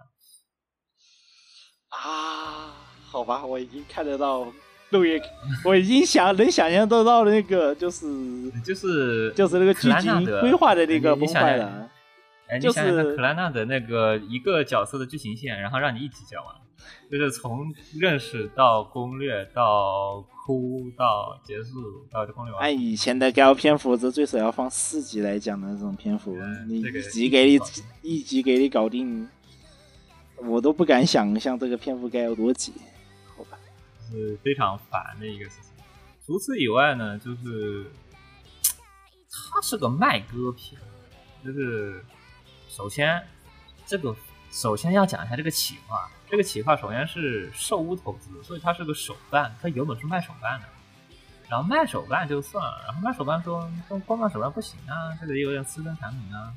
[1.89, 2.73] 啊，
[3.05, 4.51] 好吧，我已经看得到
[5.63, 8.05] 我已经想能想象得到那个就是
[8.63, 11.89] 就是就是那个剧情规划的那个崩坏了。
[12.47, 16.53] 哎，你就是想想看，克兰纳的那个一个角色的剧情线，然后让你一集讲完，
[17.09, 22.61] 就是从认识到攻略到哭到结束到攻略完。
[22.61, 27.59] 按以前的高篇幅，这最少要放四集来讲的这种篇幅，你这个一集给你
[28.01, 29.27] 一集给你搞定，
[30.45, 32.73] 我都不敢想象这个篇幅该有多集。
[34.13, 35.71] 是非常烦的一个事情。
[36.25, 37.91] 除此以外呢，就是
[39.51, 40.79] 它是个卖歌片，
[41.43, 42.05] 就是
[42.69, 43.21] 首先
[43.85, 44.15] 这个
[44.51, 50.67] 首先要讲一下这个企划，这个企划首先是寿屋投资，所以它是个手办，它原本是卖手办的。
[51.49, 56.51] 然后卖手办就算了，然后卖手办说光光卖手办不行啊，这个有点私人产品啊，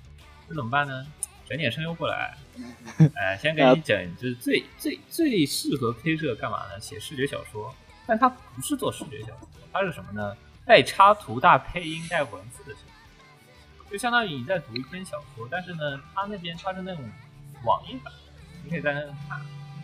[0.48, 1.04] 这怎么办呢？
[1.48, 2.36] 整点声优过来，
[3.14, 6.80] 哎，先给你整，就是最最最适合 K 社干嘛呢？
[6.80, 7.74] 写视觉小说，
[8.06, 10.36] 但它不是做视觉小说，它是什么呢？
[10.64, 17.04] 带插图、带配音、带文字的小说，就相当于你在读一篇小说，但是呢，它那边它是那种
[17.64, 18.12] 网页版，
[18.64, 19.40] 你可以在那看。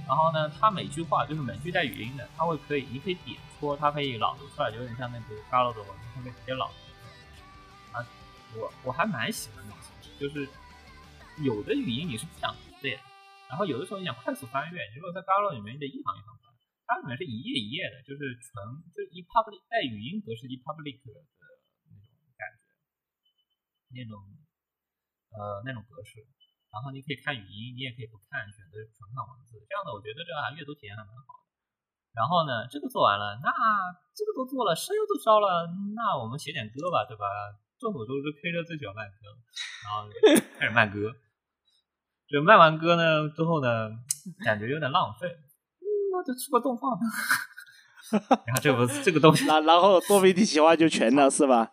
[0.09, 7.96] 然后呢，它每句话就是每句带语音的，它会可以，你可以点戳，它可以朗读出来，有点像那个 Galo 的文字，它可以直接朗读。
[7.96, 8.05] 啊，
[8.57, 10.48] 我我还蛮喜欢那种形式，就是
[11.40, 13.01] 有的语音你是不想读的呀，
[13.49, 16.53] 然后有的时候你想快速翻阅，你如果在 Galo 里面你得一行一行翻，
[16.87, 18.53] 它里面是一页一页的，就是纯
[18.92, 21.09] 就一 public 带语音格式一 public 的
[21.88, 22.68] 那种感觉，
[23.97, 24.21] 那种
[25.33, 26.21] 呃那种格式。
[26.73, 29.61] 然后你可以看语音，你也可以不看，选择纯看文字。
[29.68, 31.45] 这样的我觉得这个阅读体验还蛮好的。
[32.16, 33.53] 然后呢，这个做完了，那
[34.16, 37.25] 这个都做了，声优都招了，那我们写点歌吧，对吧？
[37.77, 39.37] 众所周知，K 社最喜欢慢歌，
[39.85, 40.09] 然后
[40.57, 41.12] 开始慢歌。
[42.33, 43.90] 就卖完歌呢之后呢，
[44.42, 47.01] 感觉有点浪费，嗯，那就出个动画吧。
[48.47, 51.73] 然后这不这个东西，然然后多媒体企划就全了是吧？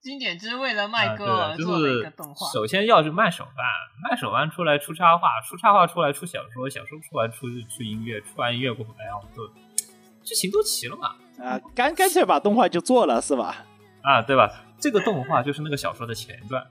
[0.00, 3.64] 经典之为了卖歌啊对，就而做了一是个动画，首先要是卖手办，
[4.02, 9.48] 卖手办出来出插画，出插画出来出小说，小说出来出出音乐，出完音乐过后，哎呀，我就
[10.22, 13.64] 剧情都齐了嘛，啊，干干脆把动画就做了是吧？
[14.02, 14.64] 啊，对吧？
[14.78, 16.62] 这个动画就是那个小说的前传，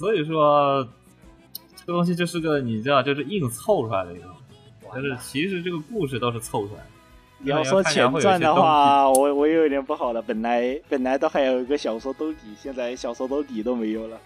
[0.00, 0.82] 所以说
[1.76, 6.86] 这个东西就是个你知道，就是硬凑出来的一个东西，就是其实这个故事都是凑出来的。
[7.42, 10.22] 你要说前传的话，我我有点不好了。
[10.22, 14.18] 本来本来都还有一个小说兜底，现在小说兜底都没有了。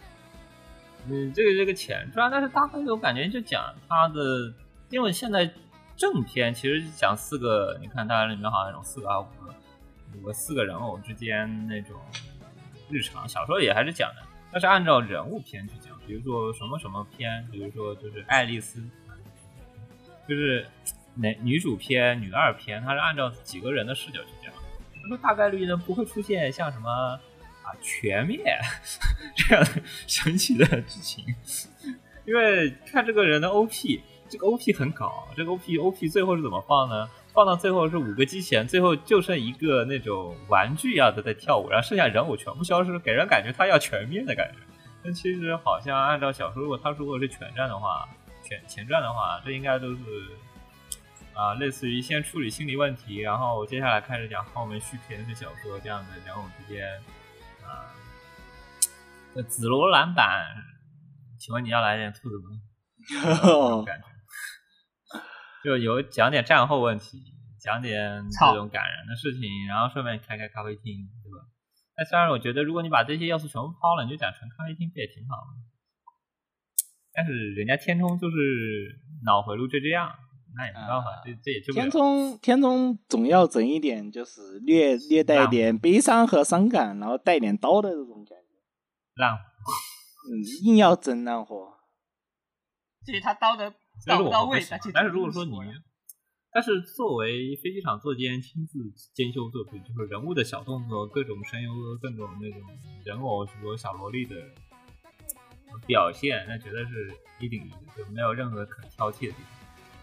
[1.09, 4.55] 嗯，这个这个前传，但是大概我感觉就讲他的，
[4.91, 5.51] 因为现在
[5.97, 9.55] 正片其实讲四个，你看它里面好像有四个啊五个，
[10.21, 11.97] 五个四个人偶之间那种
[12.89, 14.23] 日常，小说也还是讲的，
[14.55, 18.81] 它是按照人物篇去讲，比如说什么什么篇，比如说就是爱丽丝，
[20.29, 20.65] 就是
[21.17, 24.55] 男女主篇、女二篇，它是按照几个人的视角去讲，
[25.03, 28.39] 那么大概率呢不会出现像什么啊全灭
[29.35, 31.25] 这样的神奇的剧情，
[32.25, 37.11] 因为看这个人的 OP，这个 OP 很搞，这个 OP OP 最后是怎么放呢？
[37.35, 44.59] 放到最后是五个机器人，最后就剩一个那种玩具一样的在跳舞，然后剩下人偶全部消失，给人感觉他要全面的感觉。
[45.03, 48.09] 但其实好像按照小说，如果他如果是全战的话，
[48.43, 49.99] 全前传的话，这应该都是
[51.35, 56.87] 啊、类似于先处理心理问题，然后接下来开始讲后面续篇是小说这样的人偶之间
[57.65, 57.91] 啊。
[59.35, 60.47] 呃，紫罗兰版，
[61.41, 62.61] 请问你要来点兔子吗？
[63.09, 64.07] 这种感觉，
[65.65, 67.23] 就有讲点战后问题，
[67.59, 71.49] 讲点这种感人的事情，然后顺便开开咖啡厅，对吧？
[71.97, 75.57] 那虽然我觉得，如果你把这些要素全部抛了，你就讲纯咖啡厅不也挺好的？
[77.15, 78.37] 但是人家天冲就是
[79.25, 80.13] 脑回路就这样，
[80.57, 81.91] 那也没办法，啊这这也就天。
[81.91, 88.55] 冲天冲总要整一点，就是略略带一点悲伤和伤感，然后带点刀的这种感觉。
[89.15, 91.79] 烂嗯，硬要整烂活。
[93.05, 93.73] 至于他刀的
[94.07, 95.53] 但是我到不到位，们不喜欢那就但是如果说你，
[96.53, 98.79] 但是作为飞机场作监亲自
[99.13, 102.61] 监修作品，就是人物的小动作、各种声优、各种那种
[103.05, 104.37] 人偶、什么小萝莉的
[105.87, 109.47] 表现，那绝对是一顶一的，就没有任何可挑剔的地方。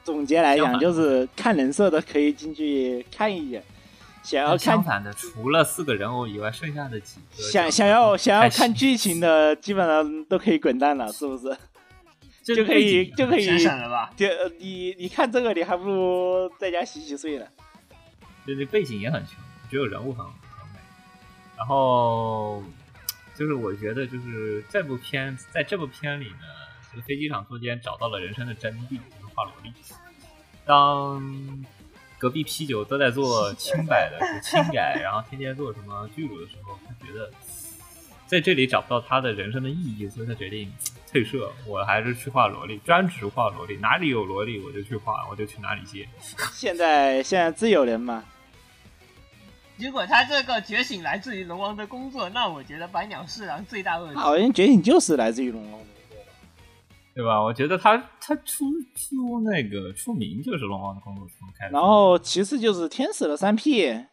[0.03, 3.63] 总结来讲，就是看人设的可以进去看一眼，
[4.23, 11.55] 想要看反的，除了四个人偶以外，剩下的几个想想要想要看剧情的，基本上都可以滚蛋了，是不是？
[12.43, 14.12] 这就可以就可以省省了吧？
[14.15, 17.45] 就呃你你看这个，你还不如在家洗洗睡呢。
[18.45, 19.36] 就这背景也很穷，
[19.69, 20.80] 只有人物很很美。
[21.56, 22.63] 然后
[23.36, 26.47] 就是我觉得，就是这部片在这部片里呢，
[26.91, 29.71] 这个飞机场作监找到了人生的真谛，就是画萝莉。
[30.65, 31.65] 当
[32.17, 37.32] 隔壁啤酒都在做清改的清改，然后天天做什么巨乳的时候，他觉得
[38.32, 40.72] 在这里找不到他的人生的意义，所以他决定
[41.12, 46.08] 退社，我还是去画萝莉，专职画萝莉，哪里有萝莉我就去画，我就去哪里接。
[46.56, 48.24] 现在现在自由人嘛，
[49.76, 54.15] 如果他这个觉醒来自于龙王的工作，那我觉得百鸟侍郎罪大恶极。
[54.15, 56.24] 好像觉醒就是来自于龙王的工作。
[57.13, 57.44] 对吧？
[57.44, 58.63] 我觉得他他出
[58.96, 64.06] 出那个出名就是龙王的工作室开始，然后其次就是天使的三 P，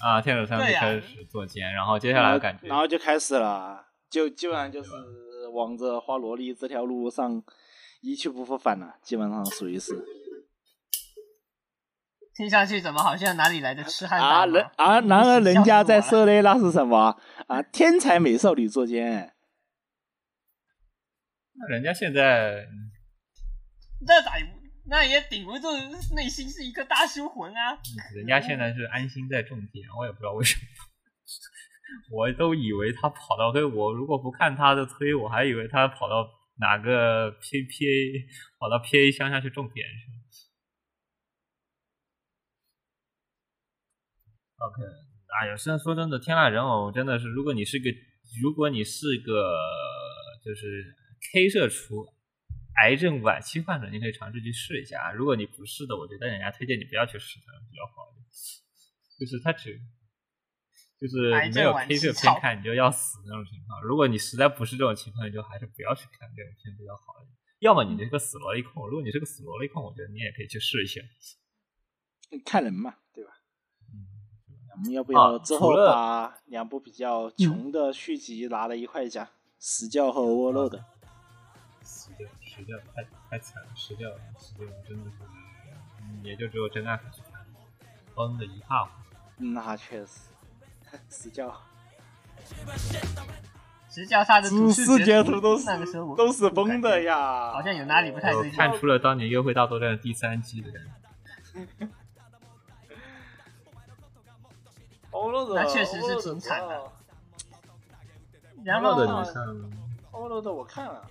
[0.00, 4.90] 啊，天使三对呀开始做奸，然后接下来感觉然后就开始了，就基本上就是
[5.52, 7.42] 往着花萝莉这条路上
[8.00, 10.04] 一去不复返了，基本上属于是
[12.34, 14.64] 听上去怎么好像哪里来的痴汉啊，大人？
[14.76, 17.62] 啊，然而 人家在笑死我了社内那是什么啊？
[17.62, 19.34] 天才美少女作监，
[21.68, 22.66] 人家现在
[24.06, 24.38] 那咋
[24.88, 25.68] 那也顶不住
[26.14, 27.78] 内心是一个大修魂啊！
[28.14, 30.62] 人家现在是安心在种田，我也不知道为什么。
[32.10, 38.26] 我都以为他跑到对，我如果不看他的推，我还以为他跑到哪个 P P A
[38.58, 40.18] 跑到 P A 乡下去种田去了。
[44.66, 44.82] OK，
[45.40, 47.90] 哎呀，现在说真的，天籁人偶真的是，如果你是个，
[48.42, 49.54] 如果你是个
[50.44, 50.96] 就是
[51.32, 52.06] K 社出
[52.82, 55.12] 癌症晚期患者，你可以尝试去试一下啊。
[55.12, 58.24] 如果你不是的，我觉得人家推荐你不要去试它，比较好一点。
[59.18, 59.80] 就是它只
[61.00, 63.82] 就是癌没有症晚 K 期操社片看，你就要死那种情况。
[63.82, 67.36] 如果你实在不是这种情况，你就还是不要去看这种片比较好一点。
[67.60, 71.00] 要么你是个死萝莉控，如果你是个死萝莉控，我觉得你也可以去试一下。
[72.44, 73.30] 看人嘛，对吧？
[73.92, 74.06] 嗯，
[74.76, 79.28] 我们要不啊要之后把两部比较穷的续集拿了一块讲？
[79.58, 80.84] 死教和 Overload。
[82.58, 85.16] 死掉，死掉，太太惨了，死掉了，死掉，真的是，
[86.02, 87.44] 嗯也就只有真爱粉去看，
[88.14, 89.16] 崩的一塌糊涂。
[89.54, 90.30] 那确实，
[91.08, 91.54] 死教
[93.88, 98.58] 实际上他的主视截图图都是那个时候都是崩的呀，好像有哪里不太我对劲。
[98.58, 101.88] 看出了当年《约会大作战》第三季的感觉。
[105.54, 106.92] 那确实是挺惨的
[108.62, 109.24] 然后的你看
[110.12, 111.04] ，Overload 我看了，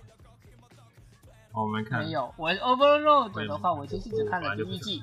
[1.52, 5.02] 我们看没有，我 Overload 的话，我其实只看了第一季，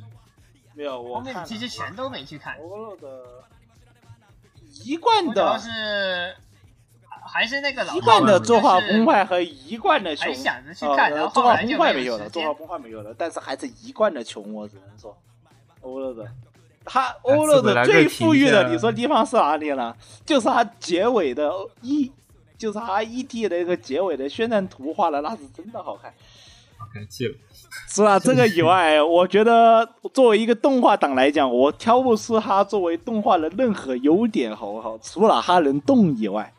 [0.74, 2.58] 没有我后面其实全都没去看。
[2.58, 3.24] Overload
[4.84, 6.36] 一贯我主要的是
[7.26, 12.54] 还是那个老一贯的作画就是崩坏和一贯的穷还，想着去看，呃然后作画崩坏没有了，作画。
[12.54, 15.18] 崩坏没有了，但是还是一贯的穷，我只能说
[15.82, 16.28] ，Overload。
[16.84, 19.96] 他次回 Overload 最富裕的，你说地方是哪里呢？
[20.26, 22.12] 就是他结尾的 E，，
[22.58, 26.14] 就是他 ED 的一个结尾的宣传图画的，那是真的好看。
[26.90, 27.36] OK 记了。
[27.90, 34.98] 除了这个以外，我觉得作为一个动画党来讲，我挑不出他作为动画的任何优点，好不好？
[35.00, 36.54] 除了他能动以外，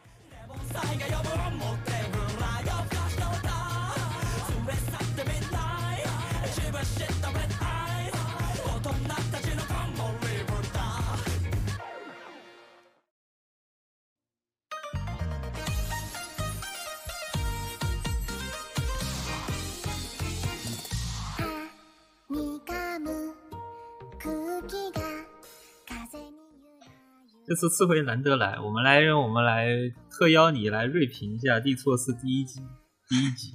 [27.47, 29.67] 这次次回难得来，我们来让我们来
[30.11, 32.63] 特邀你来锐评一下《地错四》第一集。
[33.09, 33.53] 第一集，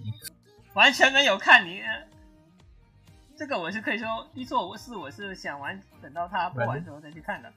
[0.76, 1.82] 完全没有看你。
[3.36, 7.52] 这个我是可以说，地错我是我是想玩，等到它播完之后再去看的。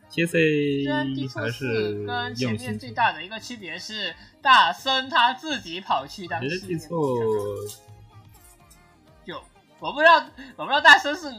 [0.87, 6.99] 然 C 地错四是跟前面最大的一个区别是，大森他自己跑去当觉得系列地错
[9.27, 9.39] 就
[9.79, 10.27] 我不知道，
[10.57, 11.33] 我不知道大森是，我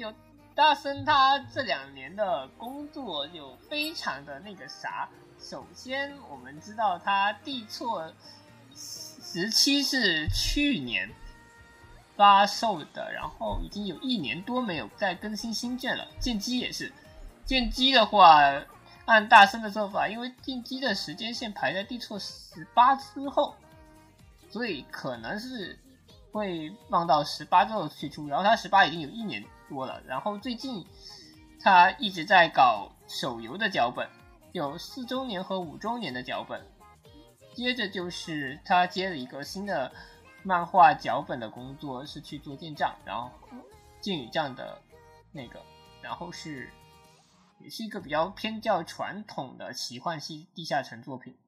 [0.00, 0.10] 就
[0.54, 5.06] 大森他这两年的工作就非常的那个啥。
[5.38, 8.10] 首先，我们知道他地错
[8.74, 11.06] 时期是去年
[12.16, 16.08] 发售的，然后已经有一年多没有再更新新卷了。
[16.18, 16.90] 剑姬也是，
[17.44, 18.40] 剑姬的话，
[19.04, 23.54] 按大生的做法，因为剑姬的时间线排在地错十八之后，
[24.50, 25.78] 所以可能是
[26.32, 28.26] 会放到十八之后去出。
[28.28, 30.84] 然后他十八已经有一年多了，然后最近
[31.58, 34.06] 他一直在搞手游的脚本。
[34.52, 36.60] 有四周年和五周年的脚本，
[37.54, 39.92] 接着就是他接了一个新的
[40.42, 43.30] 漫画脚本的工作，是去做剑杖，然后
[44.00, 44.82] 剑与杖的
[45.30, 45.62] 那个，
[46.02, 46.68] 然后是
[47.60, 51.38] 也是一个比较偏较传统的奇幻系地下城作品。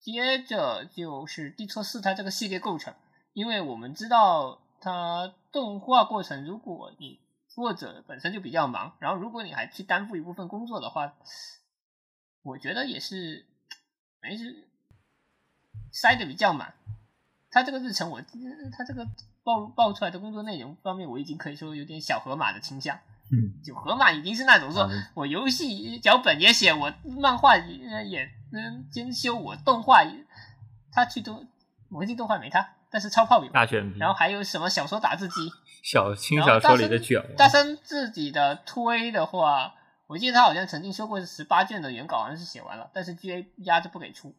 [0.00, 2.92] 接着就是地错四，它这个系列构成，
[3.32, 11.14] 因为我们知道它动画过程，如果你作者本身就比较忙，然后如果你还去担负一部分工作的话。
[12.48, 13.44] 我觉得也是，
[14.22, 14.68] 没事，
[15.90, 16.74] 塞的比较满。
[17.50, 18.22] 他这个日程，我
[18.70, 19.04] 他这个
[19.42, 22.96] 报报出来的工作内容方面，我已经可以说有点小河马的倾向。
[23.32, 30.04] 嗯，就河马已经是那种说，我游戏脚本也写，我漫画也也嗯兼修，我动画
[30.92, 31.48] 他去动
[31.88, 33.50] 魔镜动画没他，但是超炮有。
[33.52, 35.50] 大卷然后还有什么小说打字机？
[35.82, 37.22] 小轻小说里的卷。
[37.36, 39.74] 大森自己的推的话。
[40.08, 44.28] 我记得他好像曾经说过是十八卷的原稿，好像是写完了，但是 G A 压着不给出。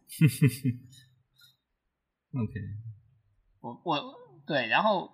[2.31, 2.53] OK，
[3.59, 5.11] 我我对，然后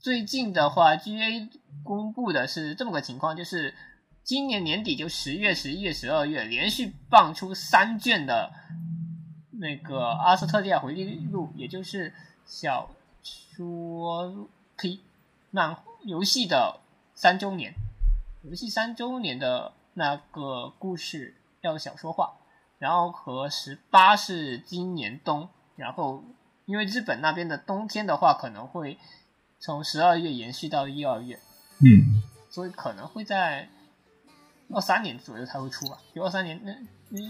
[0.00, 1.50] 最近的话，G A
[1.82, 3.74] 公布的是这么个情况，就是
[4.22, 8.52] 今年年底就十月、十一月、十二月连续放出三卷的
[9.58, 12.14] 那个《阿斯特利亚回忆录》，也就是
[12.44, 12.90] 小
[13.22, 15.00] 说 P
[15.50, 16.80] 漫游戏的
[17.14, 17.74] 三周年。
[18.42, 22.34] 游戏三周年的那个故事要小说化，
[22.78, 26.24] 然后和十八是今年冬，然后
[26.66, 28.98] 因为日本那边的冬天的话，可能会
[29.60, 31.38] 从十二月延续到一二月，
[31.78, 32.20] 嗯，
[32.50, 33.68] 所以可能会在
[34.74, 36.72] 二三年左右才会出吧，就二三年那
[37.10, 37.20] 那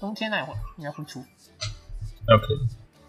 [0.00, 1.20] 冬天那会儿应该会出。
[1.20, 2.46] OK，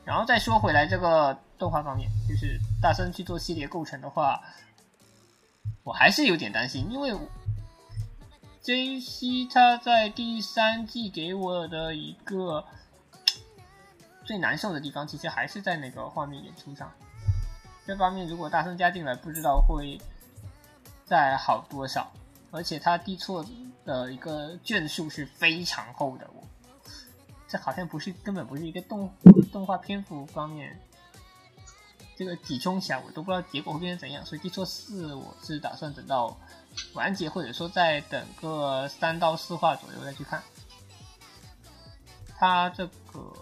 [0.08, 4.41] 然后再说回来这个动画方面，就是大森去做系列构成的话，
[5.84, 7.14] 我还是有点担心，因为。
[8.62, 9.47] J.C.
[9.49, 12.66] 他在第三季给我的一个
[14.26, 16.91] 最难受的地方，其实还是在那个画面演出上。
[17.86, 19.97] 这方面如果大声加进来，不知道会
[21.05, 22.12] 再好多少。
[22.51, 23.45] 而且他递错
[23.86, 26.30] 的一个卷数是非常厚的，
[27.48, 29.12] 这好像不是根本不是一个动
[29.52, 30.80] 动画篇幅方面，
[32.16, 34.26] 这个挤冲起来我都不知道结果会变成怎样。
[34.26, 36.38] 所以递错四，我是打算等到。
[36.93, 40.43] 完结，或者说再等个三到四话左右再去看。
[42.38, 43.34] 他这个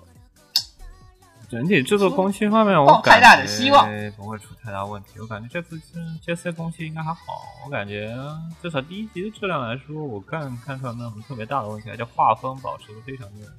[1.50, 5.20] 整体制作工期方面，我太大的希望不会出太大问题。
[5.20, 5.82] 我感觉这次
[6.22, 7.22] 这次工期应该还好。
[7.66, 8.18] 我感觉
[8.62, 13.52] 至少第一集的质量来说，我看看出来没有什么特别大的问题，而且画风保持的非常的，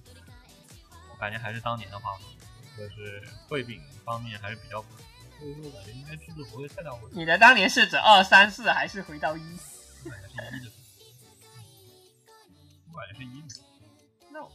[1.17, 2.29] 我感觉还是当年的画风，
[2.77, 4.85] 就是绘饼方面还是比较。
[5.39, 7.19] 所以说，我感觉应该制作不会太大问题。
[7.19, 9.59] 你的当年是指二三四还是回到一？
[10.05, 10.71] 我感觉是一的。
[12.93, 13.45] 我感觉是一。
[14.31, 14.51] 那我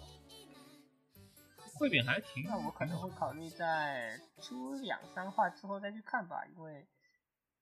[1.75, 2.43] 绘饼还挺……
[2.47, 6.87] 那我可能会考虑在出两三话之后再去看吧，因为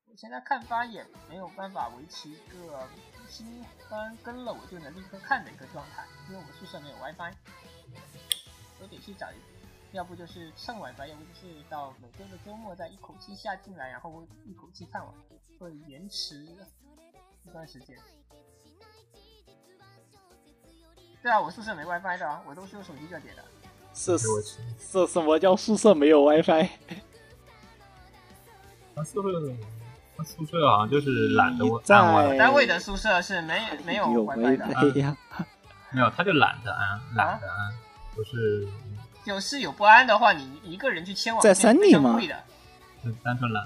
[0.06, 2.88] 我现在看番也没有办法维持一个
[3.28, 7.34] 新番跟了我就能立刻看的一个状态，因为我们宿舍没有 WiFi，
[8.82, 9.36] 我得去找一。
[9.92, 15.12] 要不就是蹭 WiFi，要不就是到每周的周末再一口气下进来，然后一口气看完，
[15.60, 16.46] 会延迟
[17.44, 17.98] 一段时间。
[21.24, 23.44] 对啊，我宿舍没 WiFi 的啊，我都是用手机热点的。
[23.96, 26.70] 是是，什么叫宿舍没有 WiFi？
[28.96, 29.54] 他宿舍，
[30.16, 31.98] 他宿舍好像就是懒得我在。
[32.38, 35.18] 单位的宿舍是没没有 WiFi 的。
[35.92, 37.74] 没有，他就懒得安，懒得安，
[38.20, 38.68] 不是。
[39.24, 42.20] 有室友不安的话，你一个人去迁往在三里吗？
[43.04, 43.66] 就单纯懒，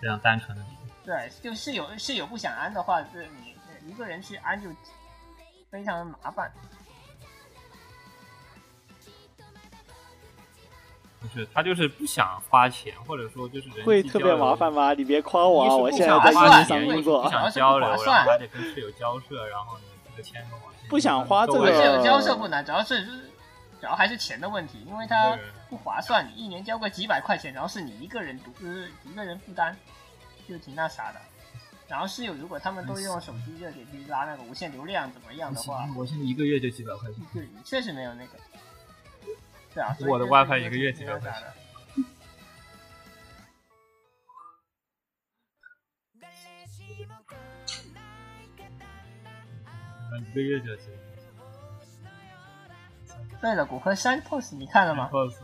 [0.00, 0.64] 非常单纯的。
[1.04, 4.68] 对，就室友室友不想安的话，是你一个人去安就
[5.70, 6.52] 非常的麻烦。
[11.20, 14.92] 不是，他就是不想花钱，或者说就是会特别麻烦吗？
[14.92, 15.74] 你别夸我啊！
[15.74, 19.84] 我现在在花钱工作，不想交流，然后还得跟室友交涉，然后你
[20.88, 21.72] 不想花这个。
[21.72, 23.30] 室友交涉不难，主要是。
[23.80, 25.38] 主要还是钱的问题，因为它
[25.68, 29.74] 不划算，你一年交个几百块钱，然后是你一个人独，就是一个人负担，
[30.48, 31.20] 就挺那啥的。
[31.86, 37.22] 然后室友如果他们都用手机热点去拉那个无线流量怎么样的话，我现在一个月就几百块钱。
[37.34, 38.38] 对，确实没有那个。
[39.74, 41.42] 对啊，我的 WiFi 一个月几百块钱。
[50.18, 50.90] 一个月就行。
[53.40, 55.36] 对了，骨科山 pose 你看了吗？pose，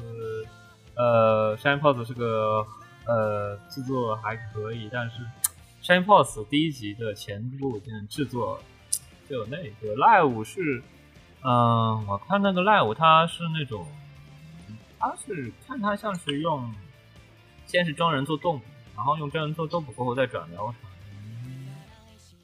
[0.95, 2.67] 呃，山 pose 是个
[3.07, 5.17] 呃制作还可以，但是
[5.83, 8.59] 山 pose 第一集的前部件制作
[9.29, 10.83] 就那个 live 是，
[11.43, 13.87] 嗯，我看那个 live 它是那种，
[14.99, 16.73] 它是看它像是用，
[17.67, 18.65] 先是真人做动捕，
[18.97, 20.75] 然后用真人做动捕过后再转疗成，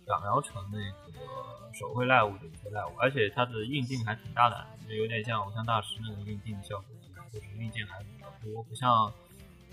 [0.05, 1.06] 转疗成那个。
[1.79, 6.87] 手绘 live 的一个 live，而且它的运镜还挺大胆，就有点像偶像大师那种运镜效果，
[7.31, 9.13] 就是运镜还比较多，不像。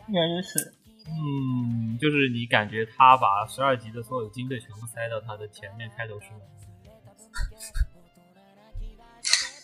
[0.08, 0.76] 原来如此。
[1.08, 6.40] 嗯，就是你感觉他把十二级的所有金队全部塞到他的前面开头是吗？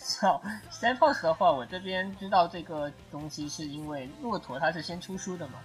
[0.01, 5.59] 操 s a m p o s 的话，我这边知道这个东西是因为骆驼他是先出书的嘛。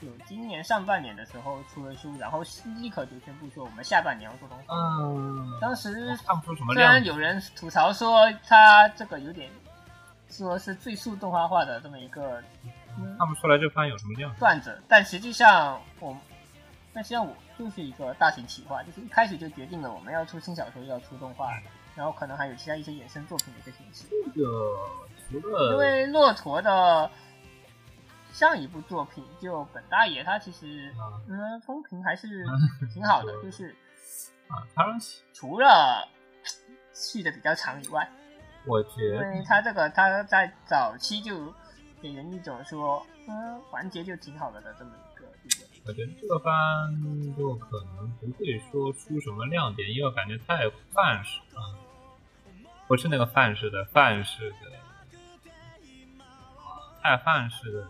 [0.00, 2.42] 有今年上半年的时候出了书，然后
[2.78, 4.64] 立刻就宣布说我们下半年要做东西。
[4.68, 6.72] 嗯，当时看不出什么。
[6.72, 9.50] 虽然有人吐槽说他这个有点，
[10.30, 12.42] 说是最速动画化的这么一个，
[13.18, 16.16] 看不出来这番有什么亮段子，但实际上我，
[16.94, 21.52] 但实际上我就是一个大型企划，就是一开始就决定了我们要出新小说，要出动画，
[21.94, 24.06] 然后可能还有其他一些衍生作品的一个形式。
[24.34, 24.76] 这个
[25.28, 27.10] 除了因为骆驼的。
[28.32, 30.94] 上一部作品就本大爷，他其实
[31.28, 32.46] 嗯风评还是
[32.92, 33.74] 挺好的，就是
[34.48, 34.84] 啊，他
[35.32, 36.08] 除了
[36.94, 38.08] 续的比较长以外，
[38.66, 41.52] 我觉得，因为他这个他在早期就
[42.00, 45.26] 给人一种说嗯完结就挺好了的这么一个。
[45.86, 46.52] 我觉得这个番
[47.36, 51.78] 就可能不会说出什么亮点，因为感觉太范式了，
[52.86, 54.56] 不是那个范式的范式的，
[57.02, 57.88] 太范式的。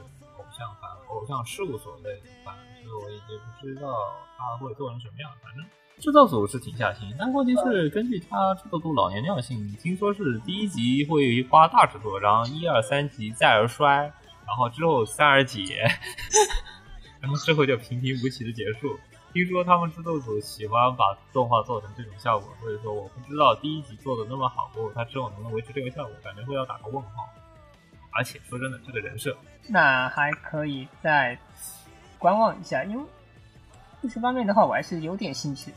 [1.11, 3.93] 偶像事务所类的番，所以我已经不知道
[4.37, 5.31] 他会做成什么样。
[5.43, 5.65] 反正
[5.99, 14.11] 制作组是挺下心，但问题是根据他制作组老年尿性，听说是第一集会花大制作，然后一二三集再而衰，
[14.47, 15.87] 然后之后三而竭，
[17.21, 18.99] 然后之后就平平无奇的结束。
[19.33, 27.09] 听说他们制作组喜欢把动画做成这种效果，所以说我不知道第一集做的那么好过后，他之后能不能维持这个效果，感觉会要打个问号。
[28.13, 29.37] 而且说真的，这个人设。
[29.69, 31.39] 那还可以再
[32.19, 33.05] 观望一下，因为
[34.01, 35.77] 故事方面的话，我还是有点兴趣的。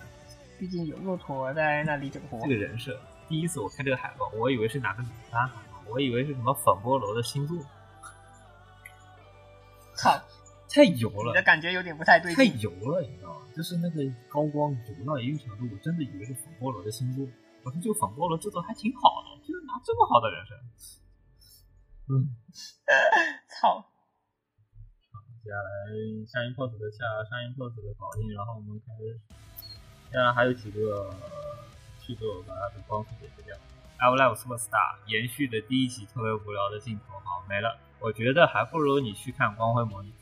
[0.57, 2.39] 毕竟有骆驼在那里整活。
[2.41, 5.49] 这个人设，第一次我看这个海报，我以为是哪个女番，
[5.87, 7.57] 我以为是什么粉菠萝的星座。
[9.95, 10.19] 操，
[10.69, 11.31] 太油了！
[11.31, 12.33] 你的感觉有点不太对。
[12.33, 13.41] 太油了，你知道吗？
[13.55, 17.27] 就是那个高光油到一定程度，我真的以为是粉菠萝的星座。
[17.63, 20.55] 我说这个粉菠萝制作还挺好的，居然拿这么好的人设。
[22.09, 22.27] 嗯，
[23.47, 23.79] 操！
[23.79, 23.85] 好，
[25.43, 25.67] 接下来
[26.27, 26.99] 上音 pose 的下
[27.29, 29.19] 上音 pose 的搞定，然后我们开始，
[30.11, 31.09] 现在还有几个
[32.01, 33.55] 去做把它的光速解决掉。
[33.99, 37.77] L Live Super Star 延续的第一集特别无聊的镜头，好没了。
[38.01, 40.13] 我觉得还不如你去看光辉模拟。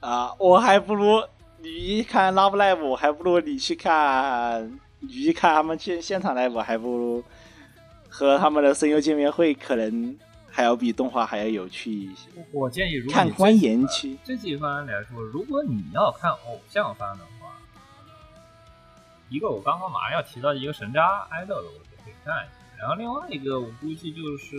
[0.00, 1.26] 啊，我还不如
[1.56, 7.24] 你看 Love Live，我还不如你去看你看他们去现场 live，还不如。
[8.18, 10.18] 和他们的声优见面会可能
[10.50, 12.28] 还要比动画还要有趣一些。
[12.50, 17.52] 我建议，如果看观言区这几番来说，如果你要看偶像番的话，
[19.28, 22.52] 一个我刚刚马上要提到一个神渣爱豆的，我就可以看一下。
[22.76, 24.56] 然后另外一个，我估计就是，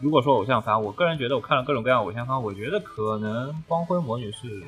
[0.00, 4.60] 如果说偶像番，我个人觉得我看了各种各样偶像番，我觉得可能光辉魔女是，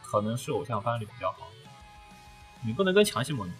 [0.00, 1.48] 可能是偶像番里比较好。
[2.64, 3.52] 你不能跟强袭魔女。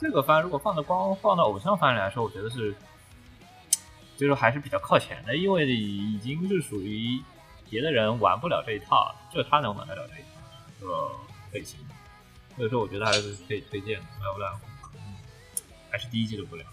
[0.00, 2.74] 这个番如果放到光放到偶像番里来说，我觉得是，
[4.16, 7.22] 就是还是比较靠前的，因为已经是属于
[7.70, 10.26] 别的人玩不了这一套，就他能玩得了这一套
[10.80, 11.10] 这个
[11.52, 11.78] 类型，
[12.56, 14.06] 所以说我觉得还是可以推荐的。
[14.24, 14.52] 要不然，
[15.90, 16.64] 还是第一季的不了，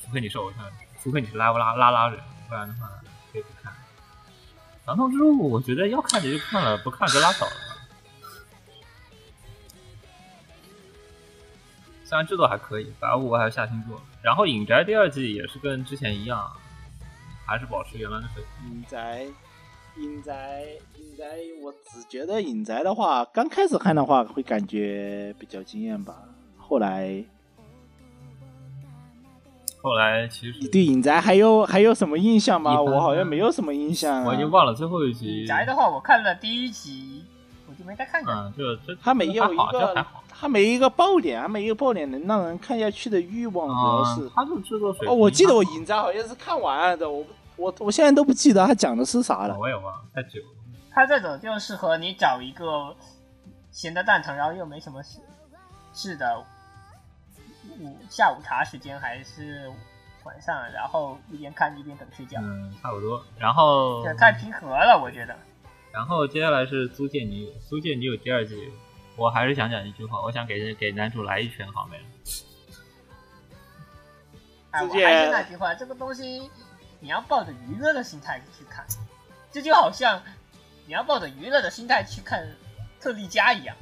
[0.00, 0.64] 除非你是偶像，
[1.02, 2.88] 除非你是拉布拉拉拉人，不然的话
[3.32, 3.72] 可以不看。
[4.86, 7.69] 长痛之路，我觉得要看就看了，不看就拉倒了。
[12.10, 13.96] 虽然制作还可以，反正我还是下心做。
[14.20, 16.44] 然后《影宅》第二季也是跟之前一样，
[17.46, 18.72] 还是保持原来的水平。
[18.72, 19.22] 影宅，
[19.96, 20.64] 影宅，
[20.98, 21.24] 影宅，
[21.62, 26.16] 我只觉得影宅的话，刚开始看的话会感觉比较惊艳吧，
[26.58, 27.22] 后来
[29.80, 32.82] 后来其实你对影宅还有还有什么印象吗？
[32.82, 34.24] 我好像没有什么印象、啊。
[34.26, 35.46] 我已经忘了最后一集。
[35.46, 37.24] 宅的话，我看了第一集，
[37.68, 38.20] 我就没再看。
[38.26, 40.04] 嗯，就这他没有一个
[40.40, 44.28] 好，它没一个爆点，他没一个爆点能让人看下去的欲望，主要啊是。
[44.30, 47.22] 他的制作水哦，我记得我影宅好像是看完了的，我
[47.56, 49.58] 我我现在都不记得他讲的是啥了。
[49.58, 50.46] 我也忘了，太久了。
[50.90, 52.96] 他这种就适合你找一个
[53.70, 55.18] 闲的蛋疼，然后又没什么事
[55.92, 56.42] 事的
[57.78, 59.70] 午下午茶时间，还是
[60.24, 63.22] 晚上，然后一边看一边等睡觉，嗯，差不多。
[63.38, 65.36] 然后这太平和了，我觉得。
[65.92, 68.72] 然后接下来是租借女友，租借女友第二季，
[69.16, 71.98] 我还是想讲一句话，我想给给男主来一拳，好没？
[74.70, 76.50] 哎，我还是那句话，这个东西
[77.00, 78.86] 你要抱着娱乐的心态去看，
[79.52, 80.22] 这就好像
[80.86, 82.46] 你要抱着娱乐的心态去看
[83.00, 83.76] 特利迦一样。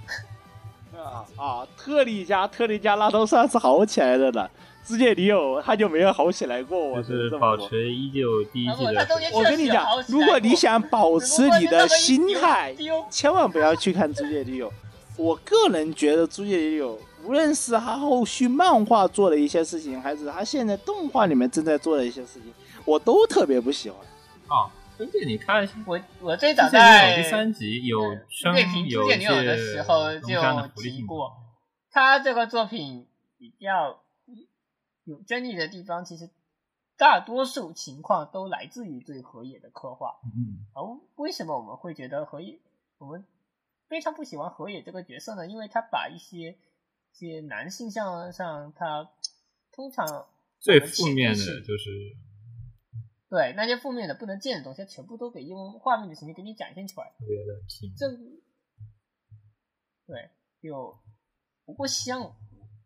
[0.96, 1.68] 啊啊！
[1.76, 4.50] 特利迦，特利迦那都算是好起来的了。
[4.82, 7.28] 世界女友他就没有好起来过，我是。
[7.38, 12.74] 保持依旧第一季的我跟你讲如果你想保持你的心态
[13.10, 14.70] 千万不要去看《世界女友》。
[15.18, 22.54] 我个人觉得《租借女友》，无论是他后续漫画做的一些事情，还是他现在动画里面正在做的一些事情，
[22.84, 23.98] 我都特别不喜欢。
[24.46, 24.72] 啊。
[25.00, 31.32] 而且你看《我我最早在第三集有声对评有《租借女友》的借时候就提过，
[31.90, 33.06] 他这个作品
[33.38, 34.00] 比较
[35.04, 36.28] 有争议的地方，其实
[36.96, 40.16] 大多数情况都来自于对河野的刻画。
[40.24, 40.82] 嗯，而
[41.16, 42.58] 为什么我们会觉得河野，
[42.98, 43.24] 我们
[43.88, 45.46] 非常不喜欢河野这个角色呢？
[45.46, 49.10] 因为他把一些一些男性向上，他
[49.72, 50.28] 通常
[50.60, 52.16] 最负面的就是
[53.30, 57.12] 对那些负面的不能见的东西，全部都给用画面的形式给你展现出来。
[60.06, 60.30] 对
[60.62, 60.98] 就
[61.64, 62.34] 不过像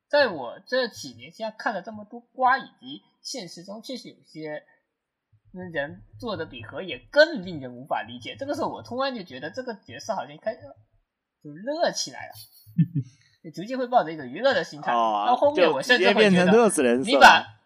[0.08, 4.64] 在我这几年下看了这么多瓜，以及现实中确实有些
[5.72, 8.36] 人做的比河野更令人无法理解。
[8.36, 10.60] 这个时候，我突然就觉得这个角色好像开始
[11.42, 12.34] 就热起来了，
[13.42, 14.92] 就逐渐会抱着一种娱乐的心态。
[14.92, 17.58] 哦，到后面我甚至会觉得，乐子人你把。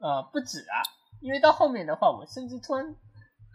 [0.00, 0.78] 呃不止啊，
[1.20, 2.94] 因为到后面的话，我甚至突然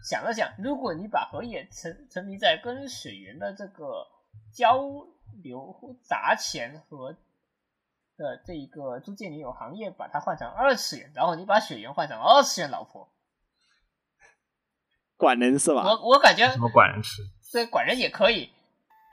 [0.06, 4.06] 想了想，如果你把河野沉沉迷在跟水源的这个
[4.52, 4.76] 交
[5.42, 7.16] 流砸钱和
[8.18, 13.10] 的这一个租借女友行业，把它换成二次元，然后你把水源换成二次元老婆，
[15.16, 15.82] 管人是吧？
[15.82, 17.22] 我我感觉什么管人吃？
[17.50, 18.50] 这管人也可以，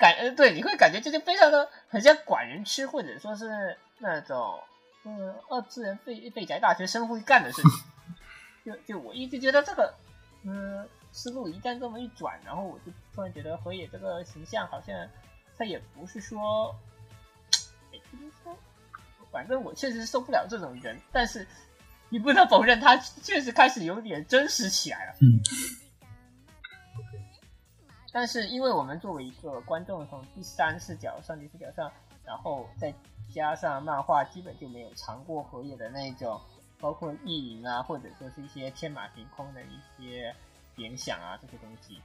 [0.01, 4.59] 感呃对，你会感觉这就非常的很像管人吃，或者说是那种
[5.03, 7.71] 嗯二次元废废宅大学生会干的事情。
[8.65, 9.93] 就就我一直觉得这个
[10.43, 14.95] 嗯思路一旦这么一转，然后我就突然觉得河野这个形象好像
[15.55, 16.75] 他也不是说，
[17.91, 18.57] 怎么说，
[19.31, 21.47] 反正我确实受不了这种人，但是
[22.09, 25.13] 你不能否认他确实开始有点真实起来了。
[25.21, 25.39] 嗯。
[28.11, 31.91] 但是因为我们作为一个观众，从第三视角、上帝视角上，
[32.25, 32.93] 然后再
[33.33, 36.39] 加上漫画，基本就没有尝过河野的那种，
[36.79, 40.35] 包括意淫啊，或者说是一些天马行空的一些
[40.75, 42.01] 联想啊这些东西，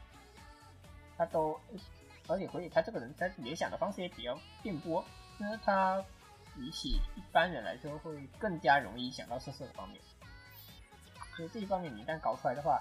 [1.19, 1.59] 他都，
[2.29, 5.05] 而且河野他这个人，他联想的方式也比较电波，
[5.41, 6.01] 因为他
[6.55, 10.01] 比起一般人来说，会更加容易想到色色的方面，
[11.37, 12.81] 所以这一方面你一旦搞出来的话，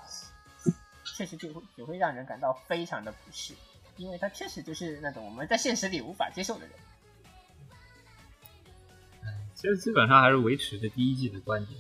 [1.06, 3.54] 确实就会也会让人感到非常的不适，
[3.98, 6.76] 因为他确实就是那种我们在现实里无法接受的人。
[9.54, 11.80] 其实基本上还是维持着第一季的观点。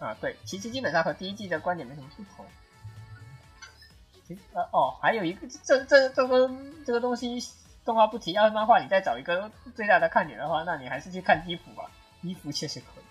[0.00, 2.46] 啊，对，其实基本上和第一季的观点没什么不同。
[4.26, 6.50] 其实呃哦，还有一个这这这个
[6.86, 7.38] 这个东西，
[7.84, 11.90] 动画不提，要是漫画你再找一个最大的看点的话，那你还是去看衣服吧，
[12.22, 13.01] 衣服确实可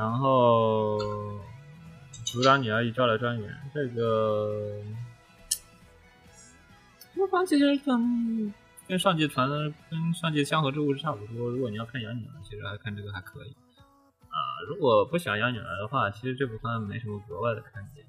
[0.00, 0.98] 然后
[2.24, 4.82] 阻挡女儿已招来专员，这个
[7.14, 8.54] 这个方其实跟
[8.88, 11.50] 跟上季传的跟上季相合之物是差不多。
[11.50, 13.50] 如果你要看养女儿，其实还看这个还可以
[14.30, 14.38] 啊。
[14.66, 18.06] 如果不想养女儿的话，其实这部番没什么格外的看点。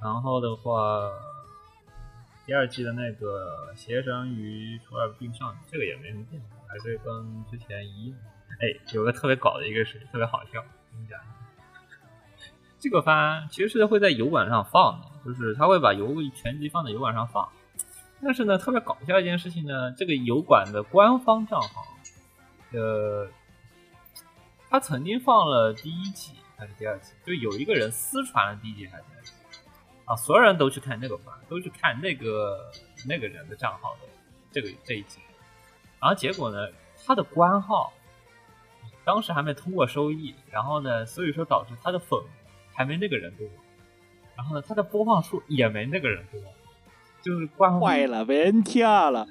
[0.00, 1.10] 然后的话，
[2.46, 8.18] 第二季的那个邪神与初二并上，这个也没什么变化，还是跟之前一样。
[8.60, 10.60] 哎，有个特别搞的一个事，特别好笑，
[10.92, 11.18] 跟你讲。
[12.80, 17.48] 这个番其实是会在油管上放的，就是他会把油全集放在油管上放。
[18.22, 21.86] 但是呢，特别搞笑一件事情呢，这个油管的官方账号，
[22.72, 23.28] 呃，
[24.68, 29.32] 他曾经放了第一集还是第二集，就有一个人私传了第一集还是第二集
[30.04, 32.72] 啊，所有人都去看那个番，都去看那个
[33.06, 34.00] 那个人的账号的
[34.50, 35.20] 这个这一集，
[36.00, 36.68] 然后结果呢，
[37.06, 37.92] 他的官号
[39.08, 42.20] 当时还没通过收益，然后呢，所以说导致他的粉
[42.74, 43.48] 还没那个人多，
[44.36, 46.38] 然后呢，他的播放数也没那个人多，
[47.22, 49.26] 就是关坏了，被人跳了，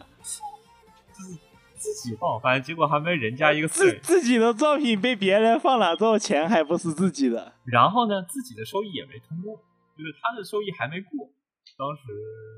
[1.75, 7.53] 自己放，反正结果还没人家一个自，自己的作品被别人放了之后，钱还不是自己的。
[7.63, 9.61] 然后呢，自己的收益也没通过，
[9.95, 11.29] 就是他的收益还没过。
[11.77, 12.01] 当时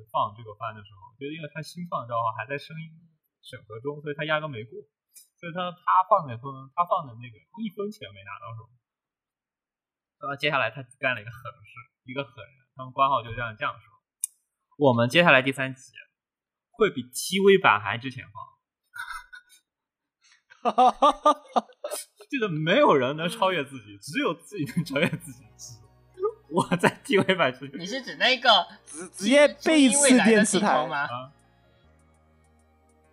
[0.10, 2.88] 放这个番的时候，就是因为他新放的账号还在声音
[3.44, 4.80] 审核中，所以他压根没过。
[5.40, 6.44] 所以他他放的分，
[6.76, 8.68] 他放的那个一分钱没拿到手。
[10.20, 13.84] 然后接下来他干了一个狠事，一个狠人，他们官号就这样这样说：
[14.78, 15.94] 我们接下来第三集
[16.72, 18.44] 会比 TV 版还之前放。
[22.30, 25.46] 就 是没有人能超越自己，只有自己能超越自己。
[26.52, 28.50] 我在 TV 版出你是指那个
[28.84, 31.04] 直直接背刺电视台吗？
[31.04, 31.32] 啊，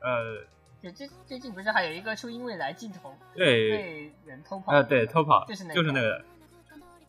[0.00, 0.44] 呃，
[0.82, 4.72] 就最最近不是还有一个初音未来镜头对，被人偷跑？
[4.72, 6.24] 啊，对，偷跑，就是那个就是那个，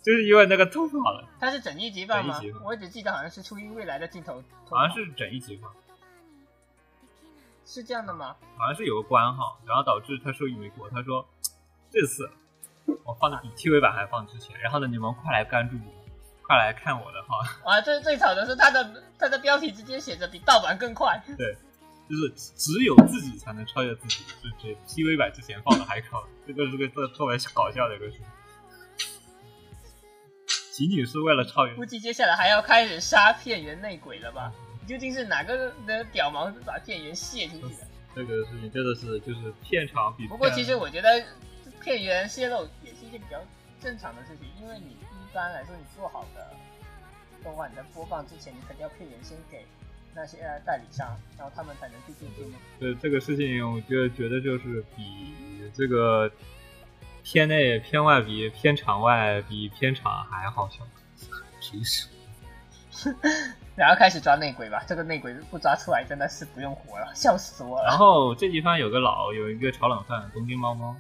[0.02, 2.40] 就是因为那个偷跑了，它是整一集放吗？
[2.64, 5.72] 我只记得好像是初音未来的镜头好像是整一集放，
[7.66, 8.36] 是这样的吗？
[8.58, 10.90] 好像是有个官号，然后导致他收益没过。
[10.90, 11.28] 他说
[11.92, 12.30] 这次
[13.04, 15.92] 我放的比 TV 版还放之前，然后呢，你们快来关注我，
[16.48, 17.38] 快来看我的号。
[17.70, 21.22] 啊，最最吵的是他的他的标题直接写着比盗版更快，
[22.10, 28.26] 就是只有自己才能超越自己，是这 TV 版之前放的还高，这个是个特特别搞笑的一个事情，
[30.72, 34.54] 仅仅是为了超越估计接下来还要开始杀片源内鬼了吧？
[34.88, 37.88] 究竟是哪个的屌毛把片源泄出去的？
[38.16, 40.30] 这个事情，真的是就是片场比片。
[40.30, 41.22] 不过其实我觉得
[41.84, 43.38] 片源泄露也是一件比较
[43.82, 46.54] 正常的事情，因为你一般来说你做好的
[47.44, 49.66] 动画你在播放之前，你肯定要片源先给
[50.18, 52.52] 那些呃代理商，然后他们才能去竞争。
[52.80, 56.30] 对这个事情，我就觉得就是比这个
[57.24, 60.80] 片内片外比片场外比片场还好笑，
[61.62, 62.08] 平时。
[63.76, 67.96] 然后开始抓内鬼吧，这个内鬼不抓出来真的是不用活了，笑死我了然。
[67.96, 70.96] 后这地方有个老有一个炒冷饭，东京猫猫。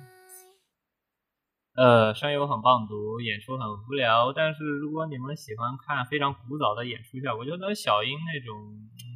[1.75, 8.57] 呃，声优很棒读，演出很无聊，但是如果你们喜欢看非常古早的演出效果，就跟小樱那种，
[8.97, 9.06] 嗯，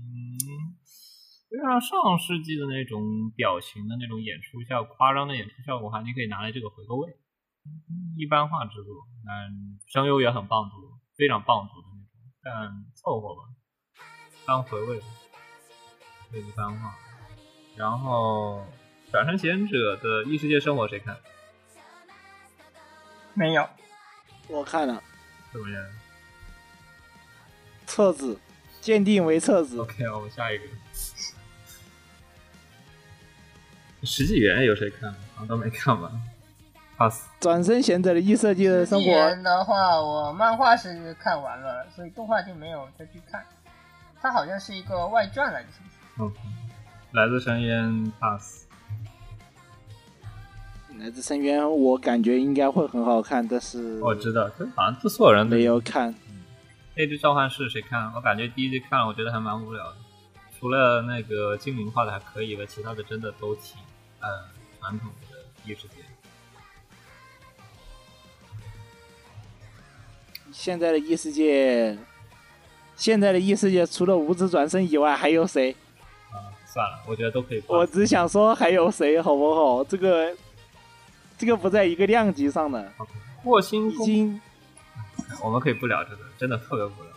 [1.51, 7.11] 非常上世纪的那种表情的那种演出效果，夸张的演出效果的话，你可以拿来这个回个味。
[7.11, 8.93] 嗯一般化制作，
[9.27, 10.75] 嗯，声优也很棒读，
[11.15, 12.09] 非常棒读的那种，
[12.41, 13.41] 但凑合吧，
[14.47, 15.01] 当回味，
[16.31, 16.95] 这一般化。
[17.75, 18.65] 然后
[19.11, 21.17] 《转生贤者》的异世界生活谁看？
[23.33, 23.67] 没有，
[24.47, 25.03] 我看了
[25.51, 25.83] 怎么样
[27.85, 28.39] 册子，
[28.81, 29.79] 鉴定为册子。
[29.79, 30.63] ？OK，我们下一个。
[34.03, 35.11] 十几元有谁看？
[35.35, 36.11] 好像都没看完。
[36.97, 37.27] pass。
[37.39, 43.43] 转身贤者的异世界的生纪活，元的话，我漫画是看完了，所以动画就没有再去看。
[44.21, 45.79] 它好像是一个外传来的，是
[46.17, 46.35] 不是？
[46.35, 46.43] 嗯，
[47.11, 48.65] 来自深渊 pass。
[50.99, 56.13] 来自深渊，我感觉应该会很好看，但是我知道，这好像这所有人都没有看。
[56.95, 58.11] 那只召唤师谁看？
[58.13, 59.95] 我感觉第一集看了，我觉得还蛮无聊的。
[60.59, 63.77] 除了那个精灵画的还可以吧，其他的真的都挺
[64.21, 64.45] 呃
[64.79, 65.95] 传统的异世界。
[70.51, 71.97] 现在的异世界，
[72.95, 75.71] 现在的异世界除了五指转身以外，还有谁？
[76.29, 77.63] 啊，算了，我觉得都可以。
[77.67, 79.83] 我只想说还有谁，好不好？
[79.83, 80.35] 这个，
[81.37, 82.91] 这个不在一个量级上的，
[83.43, 84.41] 霍星公，已经
[85.41, 87.13] 我们可以不聊这个，真的特别无聊。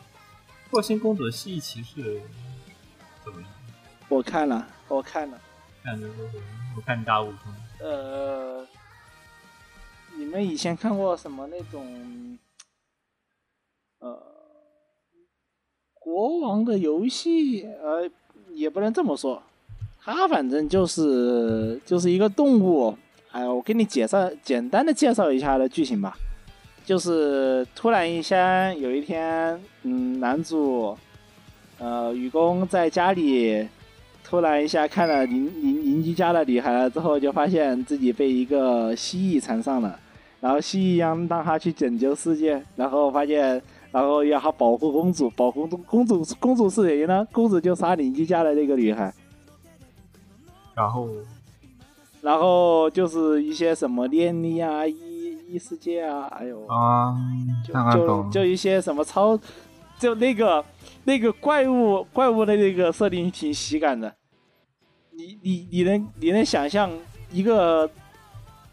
[0.71, 2.23] 霍星公主蜥蜴骑士
[3.25, 3.51] 怎么样？
[4.09, 5.39] 我看了，我看了。
[5.85, 6.39] 看着就是
[6.75, 7.53] 我看大悟空，
[7.87, 8.67] 呃，
[10.17, 12.39] 你们以前看过什么那种，
[13.99, 14.19] 呃，
[15.93, 17.69] 国王的游戏？
[17.83, 18.11] 呃，
[18.55, 19.43] 也不能这么说，
[20.01, 22.97] 他反正就是就是一个动物。
[23.33, 26.17] 哎，我给你介绍简单的介绍一下的剧情吧。
[26.87, 30.97] 就是突然一下有一天，嗯，男主，
[31.79, 33.69] 呃，愚公在家里
[34.27, 39.97] 突然一下看了邻邻邻居家的女孩了之后，就发现自己被一个蜥蜴缠上了，
[40.41, 43.63] 然后蜥蜴让让他去拯救世界，然后发现，
[43.93, 47.27] 然后要他保护公主，保护公主，公主是谁呢？
[47.31, 49.13] 公主就杀邻居家的那个女孩，
[50.75, 51.09] 然后
[52.23, 54.95] 然后就是一些什么念力啊、异
[55.51, 57.15] 异世界啊，哎呦啊，
[57.65, 58.31] 就就。
[58.31, 59.39] 就一些什么超，
[59.99, 60.65] 就那个
[61.05, 64.15] 那个怪物怪物的那个设定挺喜感的。
[65.13, 66.91] 你你你能你能想象
[67.31, 67.89] 一个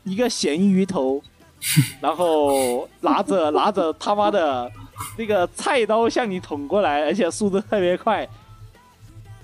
[0.03, 1.21] 一个咸鱼头，
[2.01, 4.71] 然后拿着 拿着他妈的
[5.17, 8.27] 那个菜刀向你捅过来，而且速度特别快，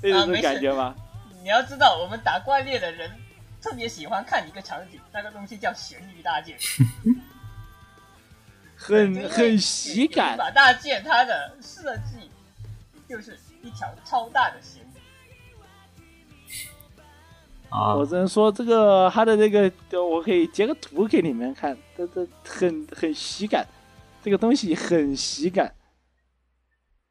[0.01, 0.95] 那种感觉吗？
[1.43, 3.11] 你要知道，我们打怪猎的人
[3.61, 6.57] 特别喜欢看一个场景，那个东西叫咸鱼大剑，
[8.75, 10.37] 很很喜感一。
[10.37, 12.16] 把大剑它的设计
[13.07, 14.99] 就是一条超大的咸鱼。
[17.69, 19.71] 啊我，只能说这个它的那个，
[20.03, 23.67] 我可以截个图给你们看，这这很很喜感，
[24.23, 25.75] 这个东西很喜感，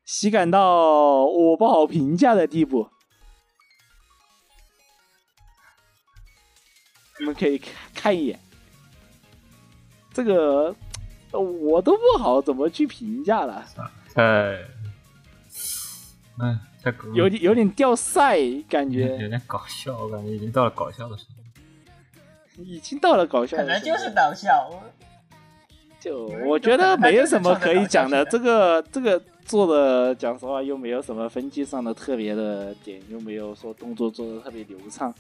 [0.07, 2.89] 喜感到我不好评价的地步。
[7.19, 8.41] 你们可以看看一眼，
[10.13, 10.75] 这个
[11.33, 13.67] 呃我都不好怎么去评价了，
[14.15, 14.59] 太，
[16.39, 19.17] 哎，太狗有点有点掉赛感觉。
[19.19, 22.63] 有，点搞笑，我感觉已经到了搞笑的时候。
[22.63, 24.71] 已经到了搞笑可能就是搞笑。
[26.01, 35.13] 就我觉得没有什么可以讲的，这个这个做的，讲实话又没有什么分级上的特别的点，又没有说动作做的特别流畅，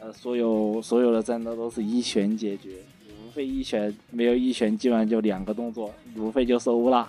[0.00, 2.78] 呃，所有所有的战斗都是一拳解决，
[3.26, 7.02] 无非一拳没有一拳，基本上就两个动作，无非就是欧拉，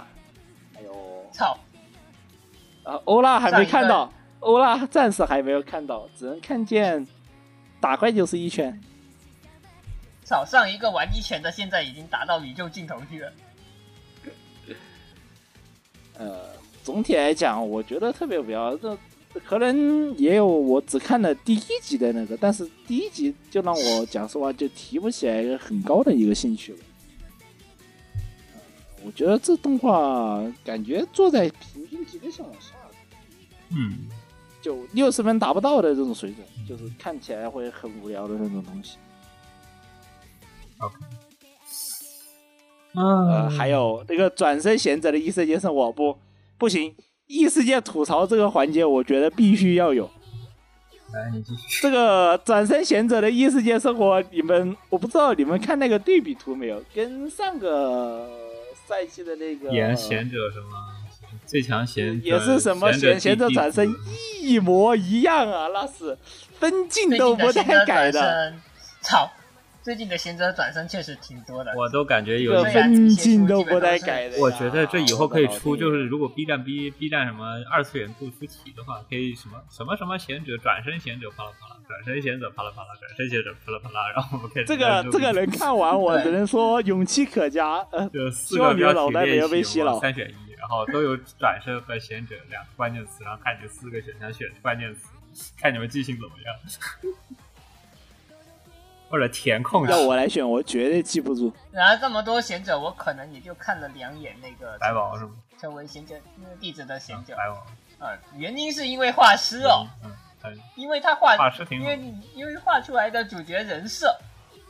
[0.74, 0.92] 还有
[1.32, 1.58] 操，
[2.86, 7.06] 啊欧拉还没看到，欧拉暂时还没有看到，只能看见
[7.82, 8.80] 打怪就是一拳，
[10.24, 10.46] 早！
[10.46, 13.34] 上一个玩一拳的，现在已经达到宇宙尽头去了。
[16.18, 16.46] 呃，
[16.84, 18.78] 总体来讲，我觉得特别无聊。
[18.78, 18.98] 这
[19.44, 26.80] 可能也有我只看了第一集的那个，但是第一集就让我讲实话就提不起来很高的一个兴趣了。
[28.14, 28.62] 呃
[29.06, 32.75] 我觉得这动画感觉坐在平均级的线往下，
[33.70, 34.08] 嗯，
[34.62, 38.98] 就六十分达不到的这种水准，就是看起来会很无聊的那种东西。
[40.80, 40.92] 呃，
[42.96, 46.18] 嗯，还有那个转身贤者的异世界生活不
[46.58, 46.96] 不行，
[47.28, 50.10] 异世界吐槽这个环节，我觉得必须要有。
[51.82, 56.84] 这个转身贤者的异世界生活，你们我不知道你们看那个对比图没有？
[56.94, 58.30] 跟上个
[58.86, 60.68] 赛季的那个演贤者什么
[61.56, 63.90] 最强贤者也是什么贤贤者转身
[64.42, 66.18] 一模一样啊，那是
[66.60, 68.54] 分镜都不带改的，
[69.00, 69.32] 操！
[69.82, 71.72] 最近的贤者转身确实挺多的。
[71.78, 74.38] 我都感觉有分镜都不带改的。
[74.38, 87.86] 我觉得这以后可以出，就是如果 B 站 B B 站什么二次元不出题的话，可以什么什么什么贤者转身贤者啪啦啪啦，转身贤者啪啦啪啦，转身贤者啪啦啪啦，然后我们开始这个这个人看完，我只能说勇气可嘉。
[88.34, 97.16] 希望你的脑袋没题练习有被洗脑三选一，然后都有转身和贤者两个关键词，然后看你四个选项选关键词，看你们记性怎么样，
[99.10, 101.54] 或者填空要我来选，我绝对记不住。
[101.72, 105.32] 然后这么多贤者，我可能也就看了两眼那个白宝是吗？
[105.58, 107.36] 成为贤者那个弟子的贤者。
[107.36, 107.66] 白宝
[108.00, 110.12] 嗯，原因是因为画师哦，嗯，
[110.44, 114.14] 嗯因为他画画师挺好因为你因为画出来的主角人设，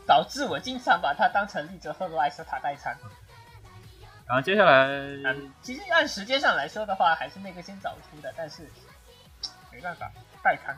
[0.05, 2.95] 导致我经常把他当成利泽赫罗埃斯塔代参。
[4.27, 8.69] 然后接下来嗯，其实按时间上来说的话，还是那个先早出的，但是
[9.71, 10.11] 没办法，
[10.43, 10.75] 代刊。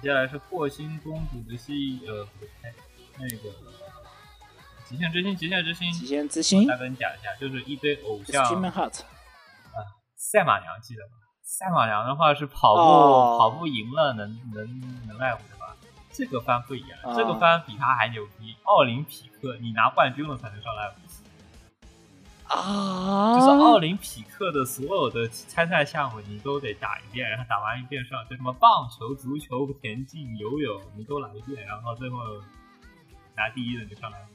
[0.00, 2.74] 接下来是霍星公主的戏，呃，不对，
[3.18, 3.54] 那个
[4.86, 9.00] 极限之星，极限之星，极限之星我大概跟你讲一下，就是一堆偶像 Heart，
[10.16, 11.12] 赛马娘记得吧？
[11.42, 15.76] 赛马娘的话是跑步、哦跑步赢了能能能赖我的吧？
[16.10, 18.56] 这个番不一样，啊这个番比他还牛逼。
[18.62, 20.94] 奥林匹克，你拿冠军了才能上赖我。
[22.52, 32.18] 啊，就是奥林匹克的所有的参赛项目你都得打一遍，然后打完一遍上，就什么棒球、足球、田径、游泳，你都来一遍，然后最后
[33.34, 34.26] 拿第一的就上来了。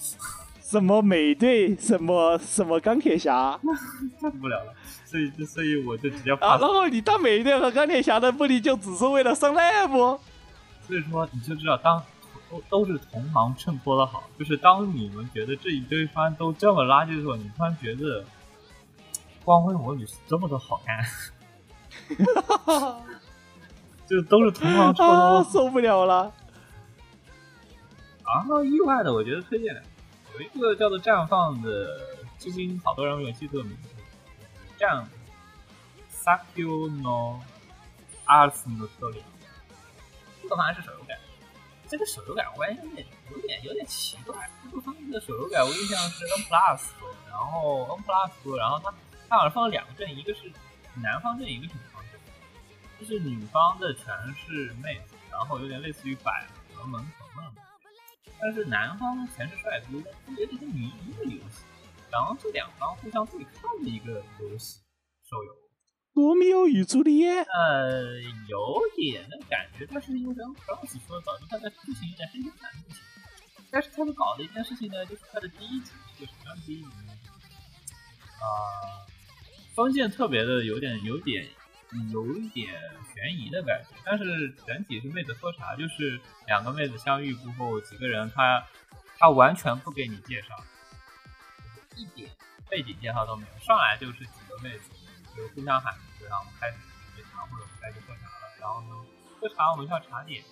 [0.60, 3.58] 什么美队，什么什么钢铁侠
[4.20, 4.74] 受不了了，
[5.06, 10.18] 所以所以我就直接啊，然后你当美队和钢铁侠的目的就只是为了上 level，
[10.86, 12.02] 所以说你就知道当
[12.50, 18.22] 都都是同行衬托的好，就是当你们觉得这一堆番都这么垃圾的时候，你突然觉得
[19.44, 21.04] 《光辉魔女》是这么的好看，
[24.06, 26.32] 就都是同行衬托受不了了。
[28.24, 29.74] 然后意外的，我觉得推荐
[30.34, 31.98] 有一个叫做《绽放》的，
[32.38, 33.88] 至今好多人没有记错名字，
[34.78, 35.04] 绽
[36.12, 37.40] Sakyo no
[38.26, 39.22] Ars no Story，
[40.42, 40.97] 这个好像是手游改，
[41.88, 44.48] 这个手游改我感觉有点有点有点奇怪。
[44.62, 46.82] 这个方面的手游改我印象是 N Plus，
[47.28, 48.94] 然后 N Plus，然后它
[49.28, 50.52] 它好像放了两个阵，一个是
[50.94, 52.20] 男方阵，一个是女方阵。
[53.00, 57.64] 就是女方的全是妹子，然后有点类似于百合萌宠那种感
[58.24, 59.98] 觉，但是男方全是帅哥，
[60.36, 61.64] 有点像女一的游戏。
[62.10, 64.80] 然后这两方互相对抗的一个游戏
[65.28, 65.67] 手游。
[66.14, 73.02] 罗密欧与朱丽叶，呃，有点那感觉，但是因为刚刚子说，导致他的剧情有点黑心感剧情。
[73.70, 77.12] 但是他们搞的一件事情呢，就是他的第一集就什么样的第一集呢？
[78.40, 79.06] 啊、
[79.74, 81.46] 封建特别的有点有点
[82.12, 82.74] 有一点
[83.14, 88.66] 悬疑的感觉，但是整体是妹子喝茶，就是两个妹子相遇过后，几个人他
[89.18, 90.48] 他完全不给你介绍，
[91.94, 92.30] 一点
[92.68, 94.90] 背景介绍都没有，上来就是几个妹子
[95.38, 95.94] 就互相喊，
[96.28, 99.06] 然后开始准备茶或者我们开始喝茶了，然后呢
[99.40, 100.42] 喝茶我们需要茶点，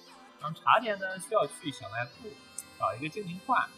[0.40, 2.30] 然后茶点呢需要去小卖部
[2.78, 3.68] 找一个精灵换，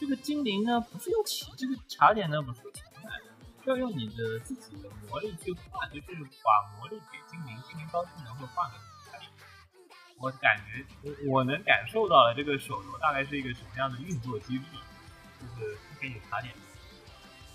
[0.00, 3.36] 这个精灵呢不是用钱，这个茶点呢不是用钱买的。
[3.62, 6.06] 需要用你的自己的魔力去换，就是
[6.44, 9.30] 把魔力给精灵，精灵高兴能会换给你茶点。
[10.18, 14.64] 我感觉我我能感受到了这个手游大概是一个什么样的运作机制，
[15.40, 16.54] 就是给你茶点，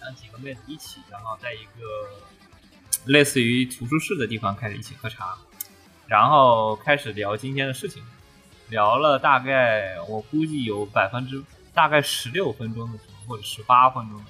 [0.01, 1.81] 让几个妹子一起，然后在一个
[3.05, 5.37] 类似于图书室的地方开始一起喝茶，
[6.07, 8.03] 然后开始聊今天的事情，
[8.69, 11.43] 聊了大概我估计有百分之
[11.73, 14.23] 大概十六分钟的时候，或者十八分钟。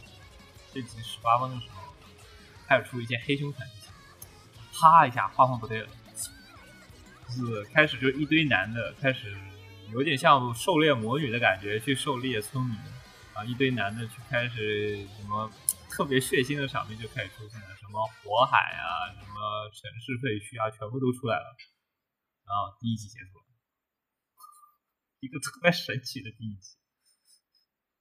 [0.74, 1.94] 这集十八分的时候，
[2.66, 3.92] 开始出一些黑凶残剧情，
[4.72, 5.88] 啪一下画风不对了，
[7.28, 9.36] 就是开始就一堆男的开始
[9.92, 12.74] 有点像狩猎魔女的感觉去狩猎村民
[13.34, 15.52] 啊，一堆男的去开始什么
[15.90, 21.48] 特别血腥的场面就开始出现了，么火海啊，什么城市废墟啊，全部都出来了。
[22.48, 23.46] 然后第一集结束了，
[25.20, 26.80] 一个特别神奇的第一集。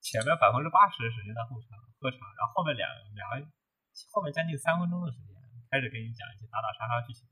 [0.01, 3.45] 前面百分之八十的时间在后场喝茶，然后后面两两个
[4.15, 5.35] 后面将近三分钟的时间
[5.69, 7.29] 开始给你讲一些打打杀杀剧情。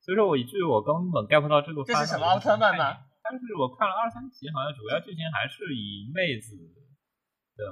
[0.00, 3.06] 所以说我以至于我根本 get 不到这个这是什么奥特曼吗？
[3.22, 6.58] 但是我看了二三集，好像主要剧情还是以妹子
[7.54, 7.62] 的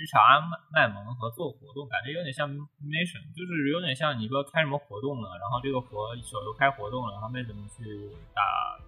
[0.00, 2.48] 日常卖萌和做活动，感觉有点像
[2.80, 8.80] mission，就是有点像你说开什么活动了，然后这个活手游开活动了，然后妹子们去打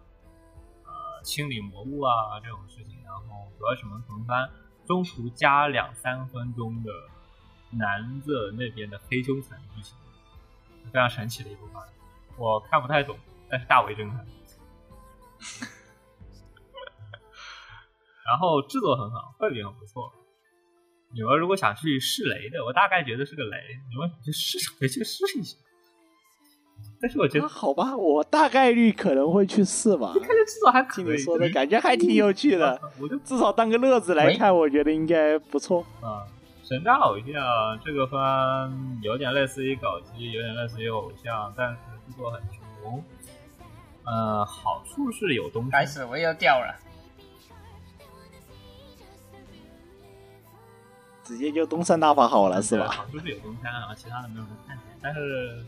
[0.86, 2.96] 呃清理魔物啊这种事情。
[3.04, 4.48] 然后主要是门横翻，
[4.86, 6.90] 中途加两三分钟的
[7.72, 9.94] 男的那边的黑凶残剧情，
[10.90, 11.86] 非常神奇的一部番，
[12.38, 13.18] 我看不太懂，
[13.50, 14.26] 但是大为震撼。
[18.24, 20.10] 然后制作很好，绘笔很不错。
[21.14, 23.56] 你们如果想去试雷的，我大概觉得是个雷，
[23.90, 25.56] 你们想去试可以去试一下。
[27.00, 30.12] 但是我觉得啊好吧，我大概率可能会去试吧。
[30.14, 35.84] 看着制作还听你说的感觉还挺有趣的，我就至少当个乐子来看，我觉得应该不错。
[36.00, 36.22] 啊，
[36.62, 37.26] 神战偶像
[37.84, 43.04] 这个番有点类似于搞基，有点类似于偶像，但是制作很穷。
[44.04, 46.74] 呃，好处是有东西，开始我又掉了，
[51.24, 52.88] 直接就东山大法好了是吧？
[52.88, 54.88] 好处是有东山啊，其他的没有什么看点。
[55.00, 55.64] 但是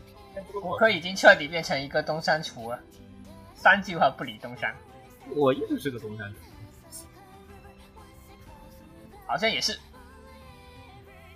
[0.61, 2.79] 我可已经彻底变成一个东山厨了，
[3.53, 4.75] 三句话不离东山，
[5.35, 6.37] 我一直是个东山厨，
[9.25, 9.79] 好像也是。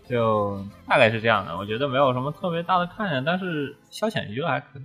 [0.07, 1.55] 就大概是这样的。
[1.55, 4.83] 我觉得没有什么特别大的看点，但是消遣娱乐还可以。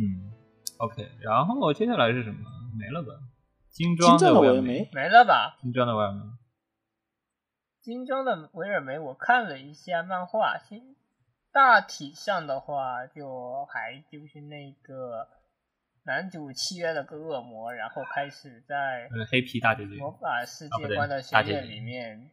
[0.00, 0.32] 嗯
[0.78, 2.38] ，OK，然后接下来是什么？
[2.76, 3.14] 没了吧？
[3.78, 5.56] 精装的维尔我也没，没了吧？
[5.62, 6.20] 精装的维尔梅。
[7.80, 10.96] 精装的维尔梅我看了一下漫画，新
[11.52, 15.28] 大体上的话就还就是那个
[16.02, 22.28] 男主契约了个恶魔，然后开始在呃，黑皮大姐姐，魔法世界观的学大姐姐院里面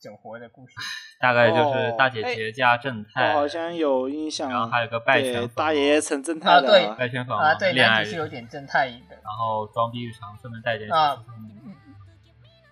[0.00, 0.74] 整活的故事。
[1.20, 4.48] 大概就是哦大姐姐加正太，我好像有印象。
[4.48, 9.16] 然后还有个拜对权大爷爷成正太啊对的，拜泉房啊，对，恋爱男主是有点正太的。
[9.24, 11.16] 然后装逼日常，顺便带点啊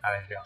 [0.01, 0.45] 大概是这样，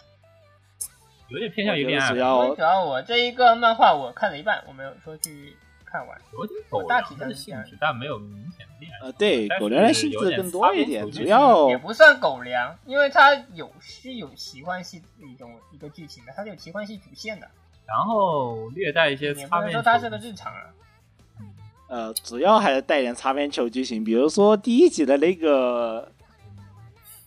[1.28, 5.54] 有点偏向于恋爱主要我这一个漫画我看了一半，我没有说去
[5.90, 6.20] 看完。
[6.32, 9.06] 有点狗大体粮的性质，但没有明显的恋爱。
[9.06, 17.48] 呃，对，狗粮的性质更多一点，主要也不算狗粮，因为它有是有奇幻系一种一个剧情的，它是有奇幻系主线的，
[17.86, 19.72] 然后略带一些也不擦边球。
[19.72, 20.62] 能说它是个日常啊。
[21.88, 26.12] 呃，主要还是带点擦边球剧情，比如说第一集的那个，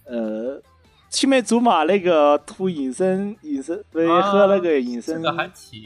[0.05, 0.61] 呃，
[1.09, 5.83] 青梅竹马那个涂隐身隐身，对，啊喝那个隐身，这个还挺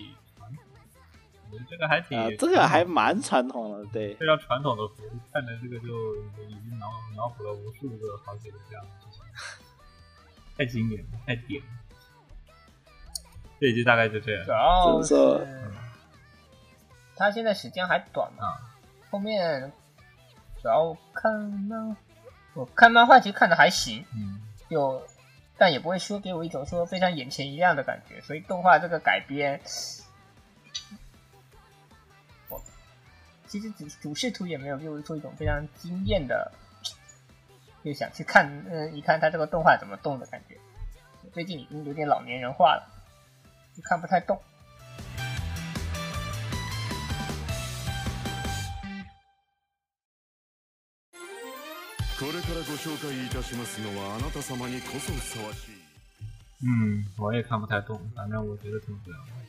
[1.69, 4.13] 这个还挺、啊，这个还蛮传统的，对。
[4.15, 6.15] 非常传统的服务，看着这个就
[6.47, 9.23] 已经脑脑补了无数个好几个这样的事情，
[10.57, 11.67] 太经典了，太点了。
[13.59, 14.51] 这一集大概就这样主。
[14.51, 15.41] 要就是说
[17.15, 18.53] 他现在时间还短嘛，
[19.09, 19.71] 后面
[20.61, 21.97] 主要看漫，
[22.53, 24.39] 我看漫画其实看的还行，嗯，
[24.69, 25.01] 就
[25.57, 29.59] 但也不会说给我一种说非常眼前一亮的感觉，所以动画这个改编，
[33.46, 36.50] 其实主主视图也没有给我出一种非常惊艳的，
[37.84, 40.58] 就想去看，嗯、一看他这个动画怎么动的感觉。
[41.32, 42.82] 最近已经有点老年人化了，
[43.74, 44.40] 就看不太动。
[52.18, 55.82] これからご紹介いたしますのはあなた様にこそふさわしい
[56.62, 59.45] 嗯，我也看不太懂，反正我觉得挺无聊的。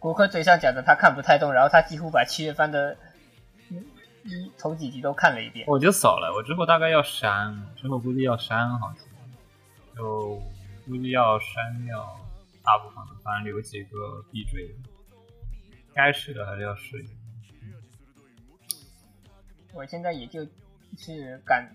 [0.00, 2.96] 国科嘴上讲的他看不太懂，然后他几乎把七月番的
[3.70, 3.84] 嗯
[4.24, 5.66] 一头几集都看了一遍。
[5.68, 9.06] 我就扫了，我之后大概要删，之后估计要删，好像
[9.94, 10.40] 就
[10.86, 12.18] 估计要删掉
[12.64, 14.74] 大部分的，反正留几个必追的，
[15.94, 16.46] 该试的。
[16.46, 17.12] 还是要试一下。
[19.74, 20.44] 我现在也就
[20.96, 21.70] 是感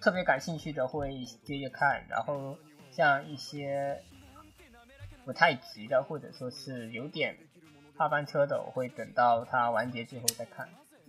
[0.00, 0.86] 特别感兴趣的。
[0.86, 2.56] 会接着看，然后
[2.92, 4.02] 像一些
[5.24, 7.36] 不太急的，或者说是有点
[8.00, 10.66] 怕翻车的，我会等到它完结之后再看。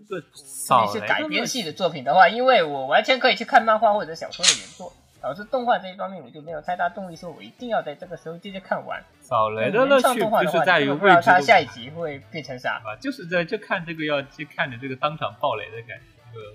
[0.10, 9.02] 这个是改编系的作品的话，因为我完全可以去看漫画或者小说的原作，导致动画这一方面我就没有太大动力说我一定要在这个时候接着看完。
[9.22, 12.82] 扫雷的乐趣动画，就是在于不知道未知的它下一集会变成啥。
[12.84, 16.46] 啊，就是在就看这个要去看着这个当场爆雷的感觉，这个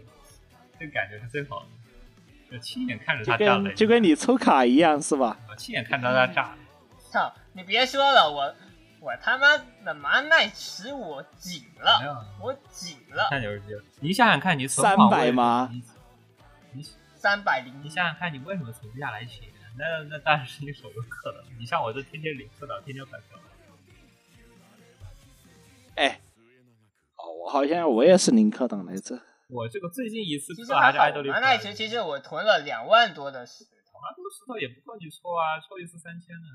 [0.80, 1.66] 这个感觉是最好的，
[2.52, 5.38] 就亲眼看着就他炸雷，就跟你抽卡一样是吧？
[5.48, 6.54] 我亲眼看着他炸，
[7.10, 7.32] 操！
[7.54, 8.54] 你别说了，我
[9.06, 13.84] 我他妈的麻奈池我紧没了，我紧了，看就是这样。
[14.00, 15.70] 你想想看，你存款300为吗
[17.14, 19.48] 三百零你想想看，你为什么存不下来钱？
[19.78, 21.44] 那那当然是你手游氪的。
[21.56, 23.38] 你像我这天天领氪到天天返票，
[25.94, 26.20] 哎，
[27.14, 29.22] 哦，我好像我也是零氪党来着。
[29.48, 36.48] 我这个最近一次其实氪还是爱豆，力麻奈池其实我囤了两万多的石头，啊，多石头也不够你抽啊，抽一次三千呢。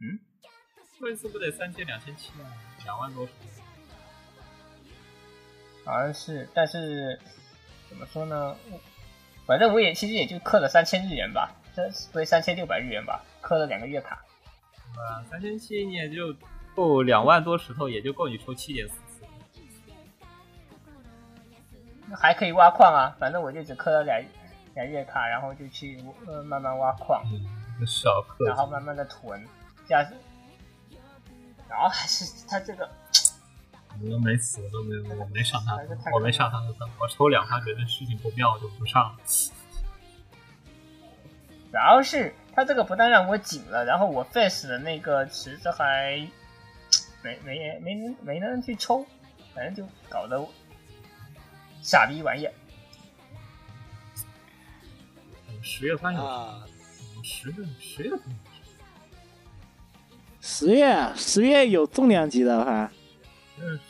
[0.00, 0.18] 嗯，
[0.98, 2.52] 抽一次不得三千两千七啊，
[2.84, 3.26] 两万多。
[5.84, 7.18] 好像是，但是
[7.88, 8.56] 怎么说呢？
[8.70, 8.80] 我
[9.46, 14.16] 反正我也其实也就氪了三千日元吧，这不是三千六百日元吧，氪了两个月卡。
[14.96, 16.34] 啊，三千七你也就
[16.74, 19.24] 够两万多石头，也就够你抽七点四次。
[22.14, 24.22] 还可以挖矿啊，反正我就只氪了两
[24.74, 27.22] 两月卡，然后就去呃慢慢挖矿，
[27.80, 29.44] 嗯，少氪然后慢慢的囤，
[29.88, 30.12] 加上，
[31.68, 32.88] 然后还是他这个
[34.02, 35.76] 我都没死，我都没有，我没上他
[36.12, 39.18] 我没上他的分，我抽两他觉得事情不妙，我就不上了。
[41.70, 46.26] 主要是他这个不但让我紧了，然后我 face 的那个池子还
[47.22, 49.04] 没没没人没人去抽，
[49.54, 50.52] 反正就搞得我
[51.82, 52.52] 傻逼玩意儿。
[55.62, 56.64] 十月份有啊，
[57.24, 58.20] 十月十月份
[60.48, 62.88] 十月十月有重量级的哈，
[63.58, 63.80] 嗯，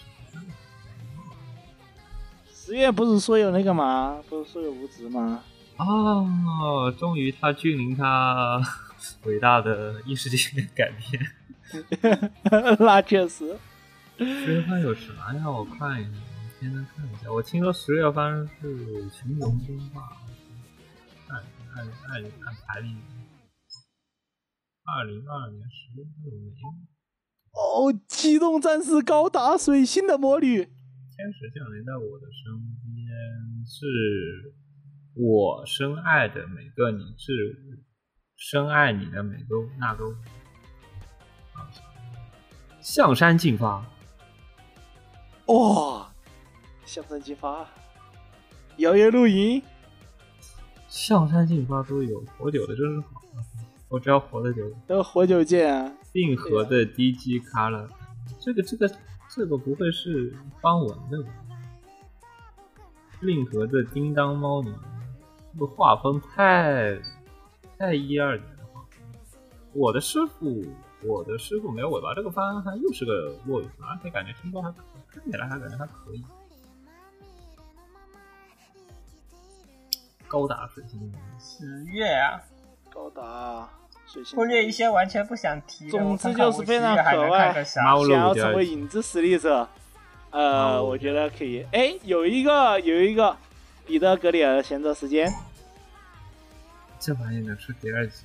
[2.50, 4.18] 十月不是说有那个吗？
[4.26, 5.42] 不是说有无职吗？
[5.76, 8.59] 哦，终于他君临他
[9.24, 12.32] 伟大的异世界改变。
[12.80, 13.54] 那确实，
[14.16, 15.50] 十月份有啥呀？
[15.50, 17.30] 我看一下，我现在看一下。
[17.30, 20.00] 我听说十月份是《群龙争霸》，
[21.28, 21.38] 按
[21.74, 22.96] 按按按排名，
[24.87, 26.07] 二零二二年十月。
[27.53, 32.53] 哦，机动战士高达水星的魔女，天使降临在我的身
[32.84, 34.54] 边，是
[35.14, 37.80] 我深爱的每个你，是
[38.37, 40.13] 深爱你的每个那个我。
[41.54, 41.71] 啊
[42.80, 43.84] 象山进发，
[45.46, 46.13] 哇、
[46.84, 47.67] 向山进发，
[48.76, 49.63] 摇曳露营，
[50.88, 53.22] 象山进发都有，活久的真是好。
[53.88, 55.92] 我只要活得久，都活久见啊！
[56.13, 57.88] 令和的 DG 卡了，
[58.41, 58.91] 这个这个
[59.29, 61.29] 这个不会是方文的吧？
[63.21, 64.75] 令和的叮当猫呢？
[65.53, 66.99] 这个画风太
[67.79, 68.91] 太一二年的画风。
[69.72, 70.64] 我的师傅，
[71.04, 76.25] 我的师傅没有尾巴，这个番还又是个落羽番，而且感觉听说还可看起来还感觉还可以。
[80.26, 82.42] 高达水晶，十月啊，
[82.97, 83.68] 高达
[84.07, 85.91] 水星忽略一些完全不想提的。
[85.91, 87.99] 总之就是非常我十月还能可爱看个啥马？
[87.99, 89.68] 想要成为影子实力者，
[90.31, 91.63] 呃，哦我觉得可以。
[91.73, 93.37] 哎，有一个有一个
[93.85, 95.31] 彼得格里尔的闲着时间，
[96.99, 98.25] 这玩意能出第二季？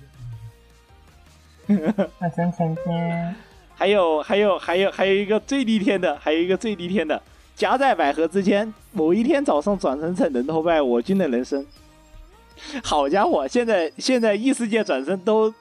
[2.17, 3.35] 那真成天
[3.75, 7.21] 还有还有还有还有一个最逆天的，还有一个最逆天的，
[7.55, 11.67] 夹在百合之间，某一天早上转生成人头拜我军的人生。
[12.83, 15.53] 好家伙，现在现在异世界转生都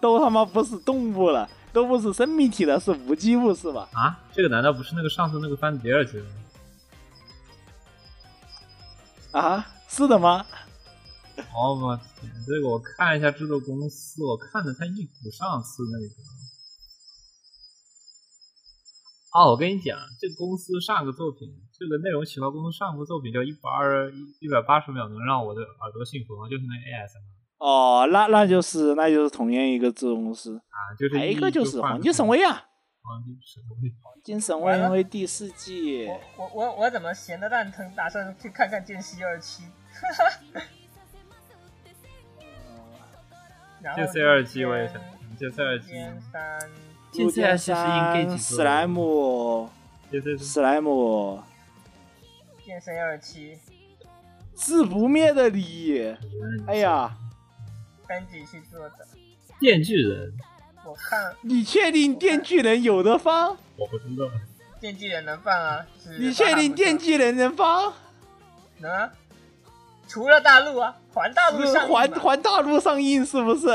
[0.00, 3.88] 都他妈不是动物了，都不是生命体了，是无机物是吧？
[3.92, 6.24] 啊，这个难道不是那个上次那个番的第二季吗？
[9.40, 10.44] 啊，是的吗？
[11.54, 16.06] 哦我天，这个我看一下制作公司，我看着他一股上次那个。
[19.32, 26.48] 哦，我跟你讲，这个公司上个作品，这个内容企划公司上个作品叫一百二一百八十秒能让我的耳朵幸福吗？
[26.50, 27.22] 就是那 ASM
[27.58, 32.62] 哦，那那就是那就是同样一个制作公司，啊，就是还有一个就是黄金神威啊，
[33.02, 39.62] 黄金神威，黄金神威因为第四季我我我我怎么闲的蛋疼，打算去看看《剑西二期
[43.82, 46.60] 》然后这 C 二季我也想看，这 C 二季，剑三，
[47.12, 49.68] 这 C 二季是 Engage 史莱姆，
[50.38, 51.42] 史莱姆
[52.64, 53.58] 剑 C 二期，
[54.56, 56.16] 是不灭的你，
[56.66, 57.14] 哎呀，
[58.08, 58.94] 班级去做的。
[59.60, 60.32] 电锯人，
[60.86, 61.36] 我看。
[61.42, 63.58] 你确定电锯人有的放？
[63.76, 64.30] 我不知道，
[64.80, 65.86] 电锯人能放啊？
[66.18, 67.92] 你确定电锯人能放？
[68.78, 69.12] 能啊？
[70.08, 73.66] 除了大陆啊，环大陆是上环环大陆上映是不是？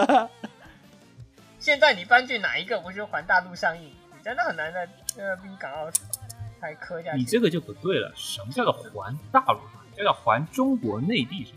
[1.60, 3.94] 现在你搬去哪一个不是环大陆上映？
[4.16, 5.90] 你真的很难在呃逼港澳
[6.62, 7.18] 台磕下去。
[7.18, 8.12] 你这个就不对了。
[8.16, 9.84] 什么叫做环大陆上？
[9.96, 11.56] 这叫环中国内地上。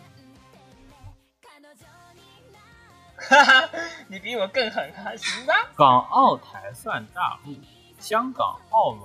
[3.29, 3.69] 哈哈，
[4.09, 5.15] 你比我更狠啊！
[5.15, 7.55] 行吧，港澳台算大陆，
[7.99, 9.03] 香港、澳门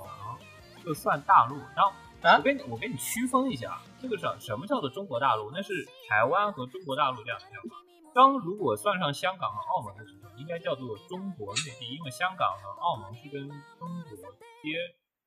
[0.82, 1.58] 就算大陆。
[1.76, 1.92] 然后
[2.22, 5.50] 啊我跟你我给你区分一下，这个什什么叫做中国大陆？
[5.52, 7.78] 那是台湾和中国大陆两个地方。
[8.14, 14.16] 当如果算上香港和澳门的时候，应该叫做中国内地，因为香港和澳门是跟中国
[14.62, 14.76] 接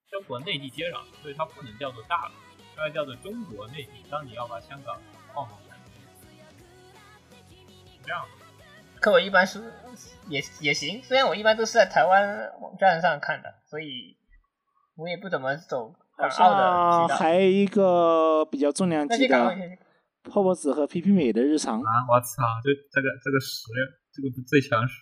[0.10, 2.34] 中国内地接壤，所以它不能叫做大陆，
[2.76, 4.03] 它要叫做中国内地。
[4.10, 4.99] 当你要把香港、
[5.36, 5.53] 澳门
[8.03, 8.26] 这样。
[8.99, 9.72] 可我一般是
[10.27, 14.18] 也也行，虽然我一般都是在台湾网站上看的，所以
[14.95, 17.18] 我也不怎么走好港澳的像渠道。
[17.18, 19.56] 还有一个比较重量级的
[20.30, 21.80] 泡泡子和皮皮美的日常。
[21.80, 21.91] 啊！
[22.10, 23.72] 我操，这这个这个十
[24.11, 25.02] 这个最强十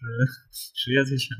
[0.51, 1.37] 十月最强，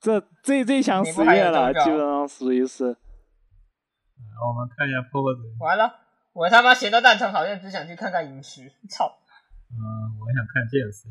[0.00, 2.84] 这最最强十月了，基本上属于是。
[2.84, 5.92] 我们看一下泡泡子，完了，
[6.32, 8.70] 我他妈闲到蛋疼，好像只想去看看饮食。
[8.90, 9.18] 操！
[9.68, 9.76] 嗯，
[10.20, 11.08] 我想看 JC，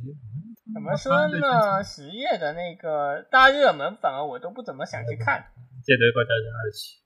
[0.74, 1.84] 怎么说呢？
[1.84, 5.52] 十月的那个大热门，反而我都不怎么想去看，
[5.84, 7.02] 借对过家人二期，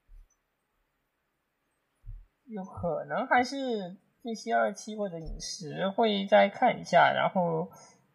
[2.46, 7.12] 有可能还是这些二期或者饮食会再看一下。
[7.12, 7.72] 然后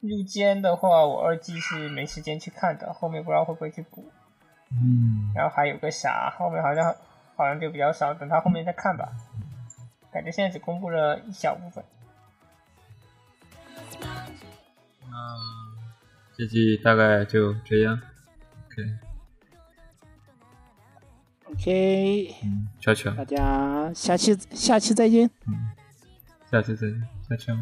[0.09, 4.05] 入间的话，我二季是没时间去看的，后面不知道会不会去补。
[4.71, 6.95] 嗯，然后还有个啥，后面好像
[7.37, 9.09] 好像就比较少，等他后面再看吧。
[10.13, 11.85] 感觉现在只公布了一小部分。
[15.07, 15.13] 嗯
[16.37, 18.01] 这季大概就这样
[21.47, 25.31] ，OK，OK，嗯，悄悄，大家下期下期再见。
[25.47, 25.71] 嗯，
[26.51, 27.57] 下期再见，悄悄。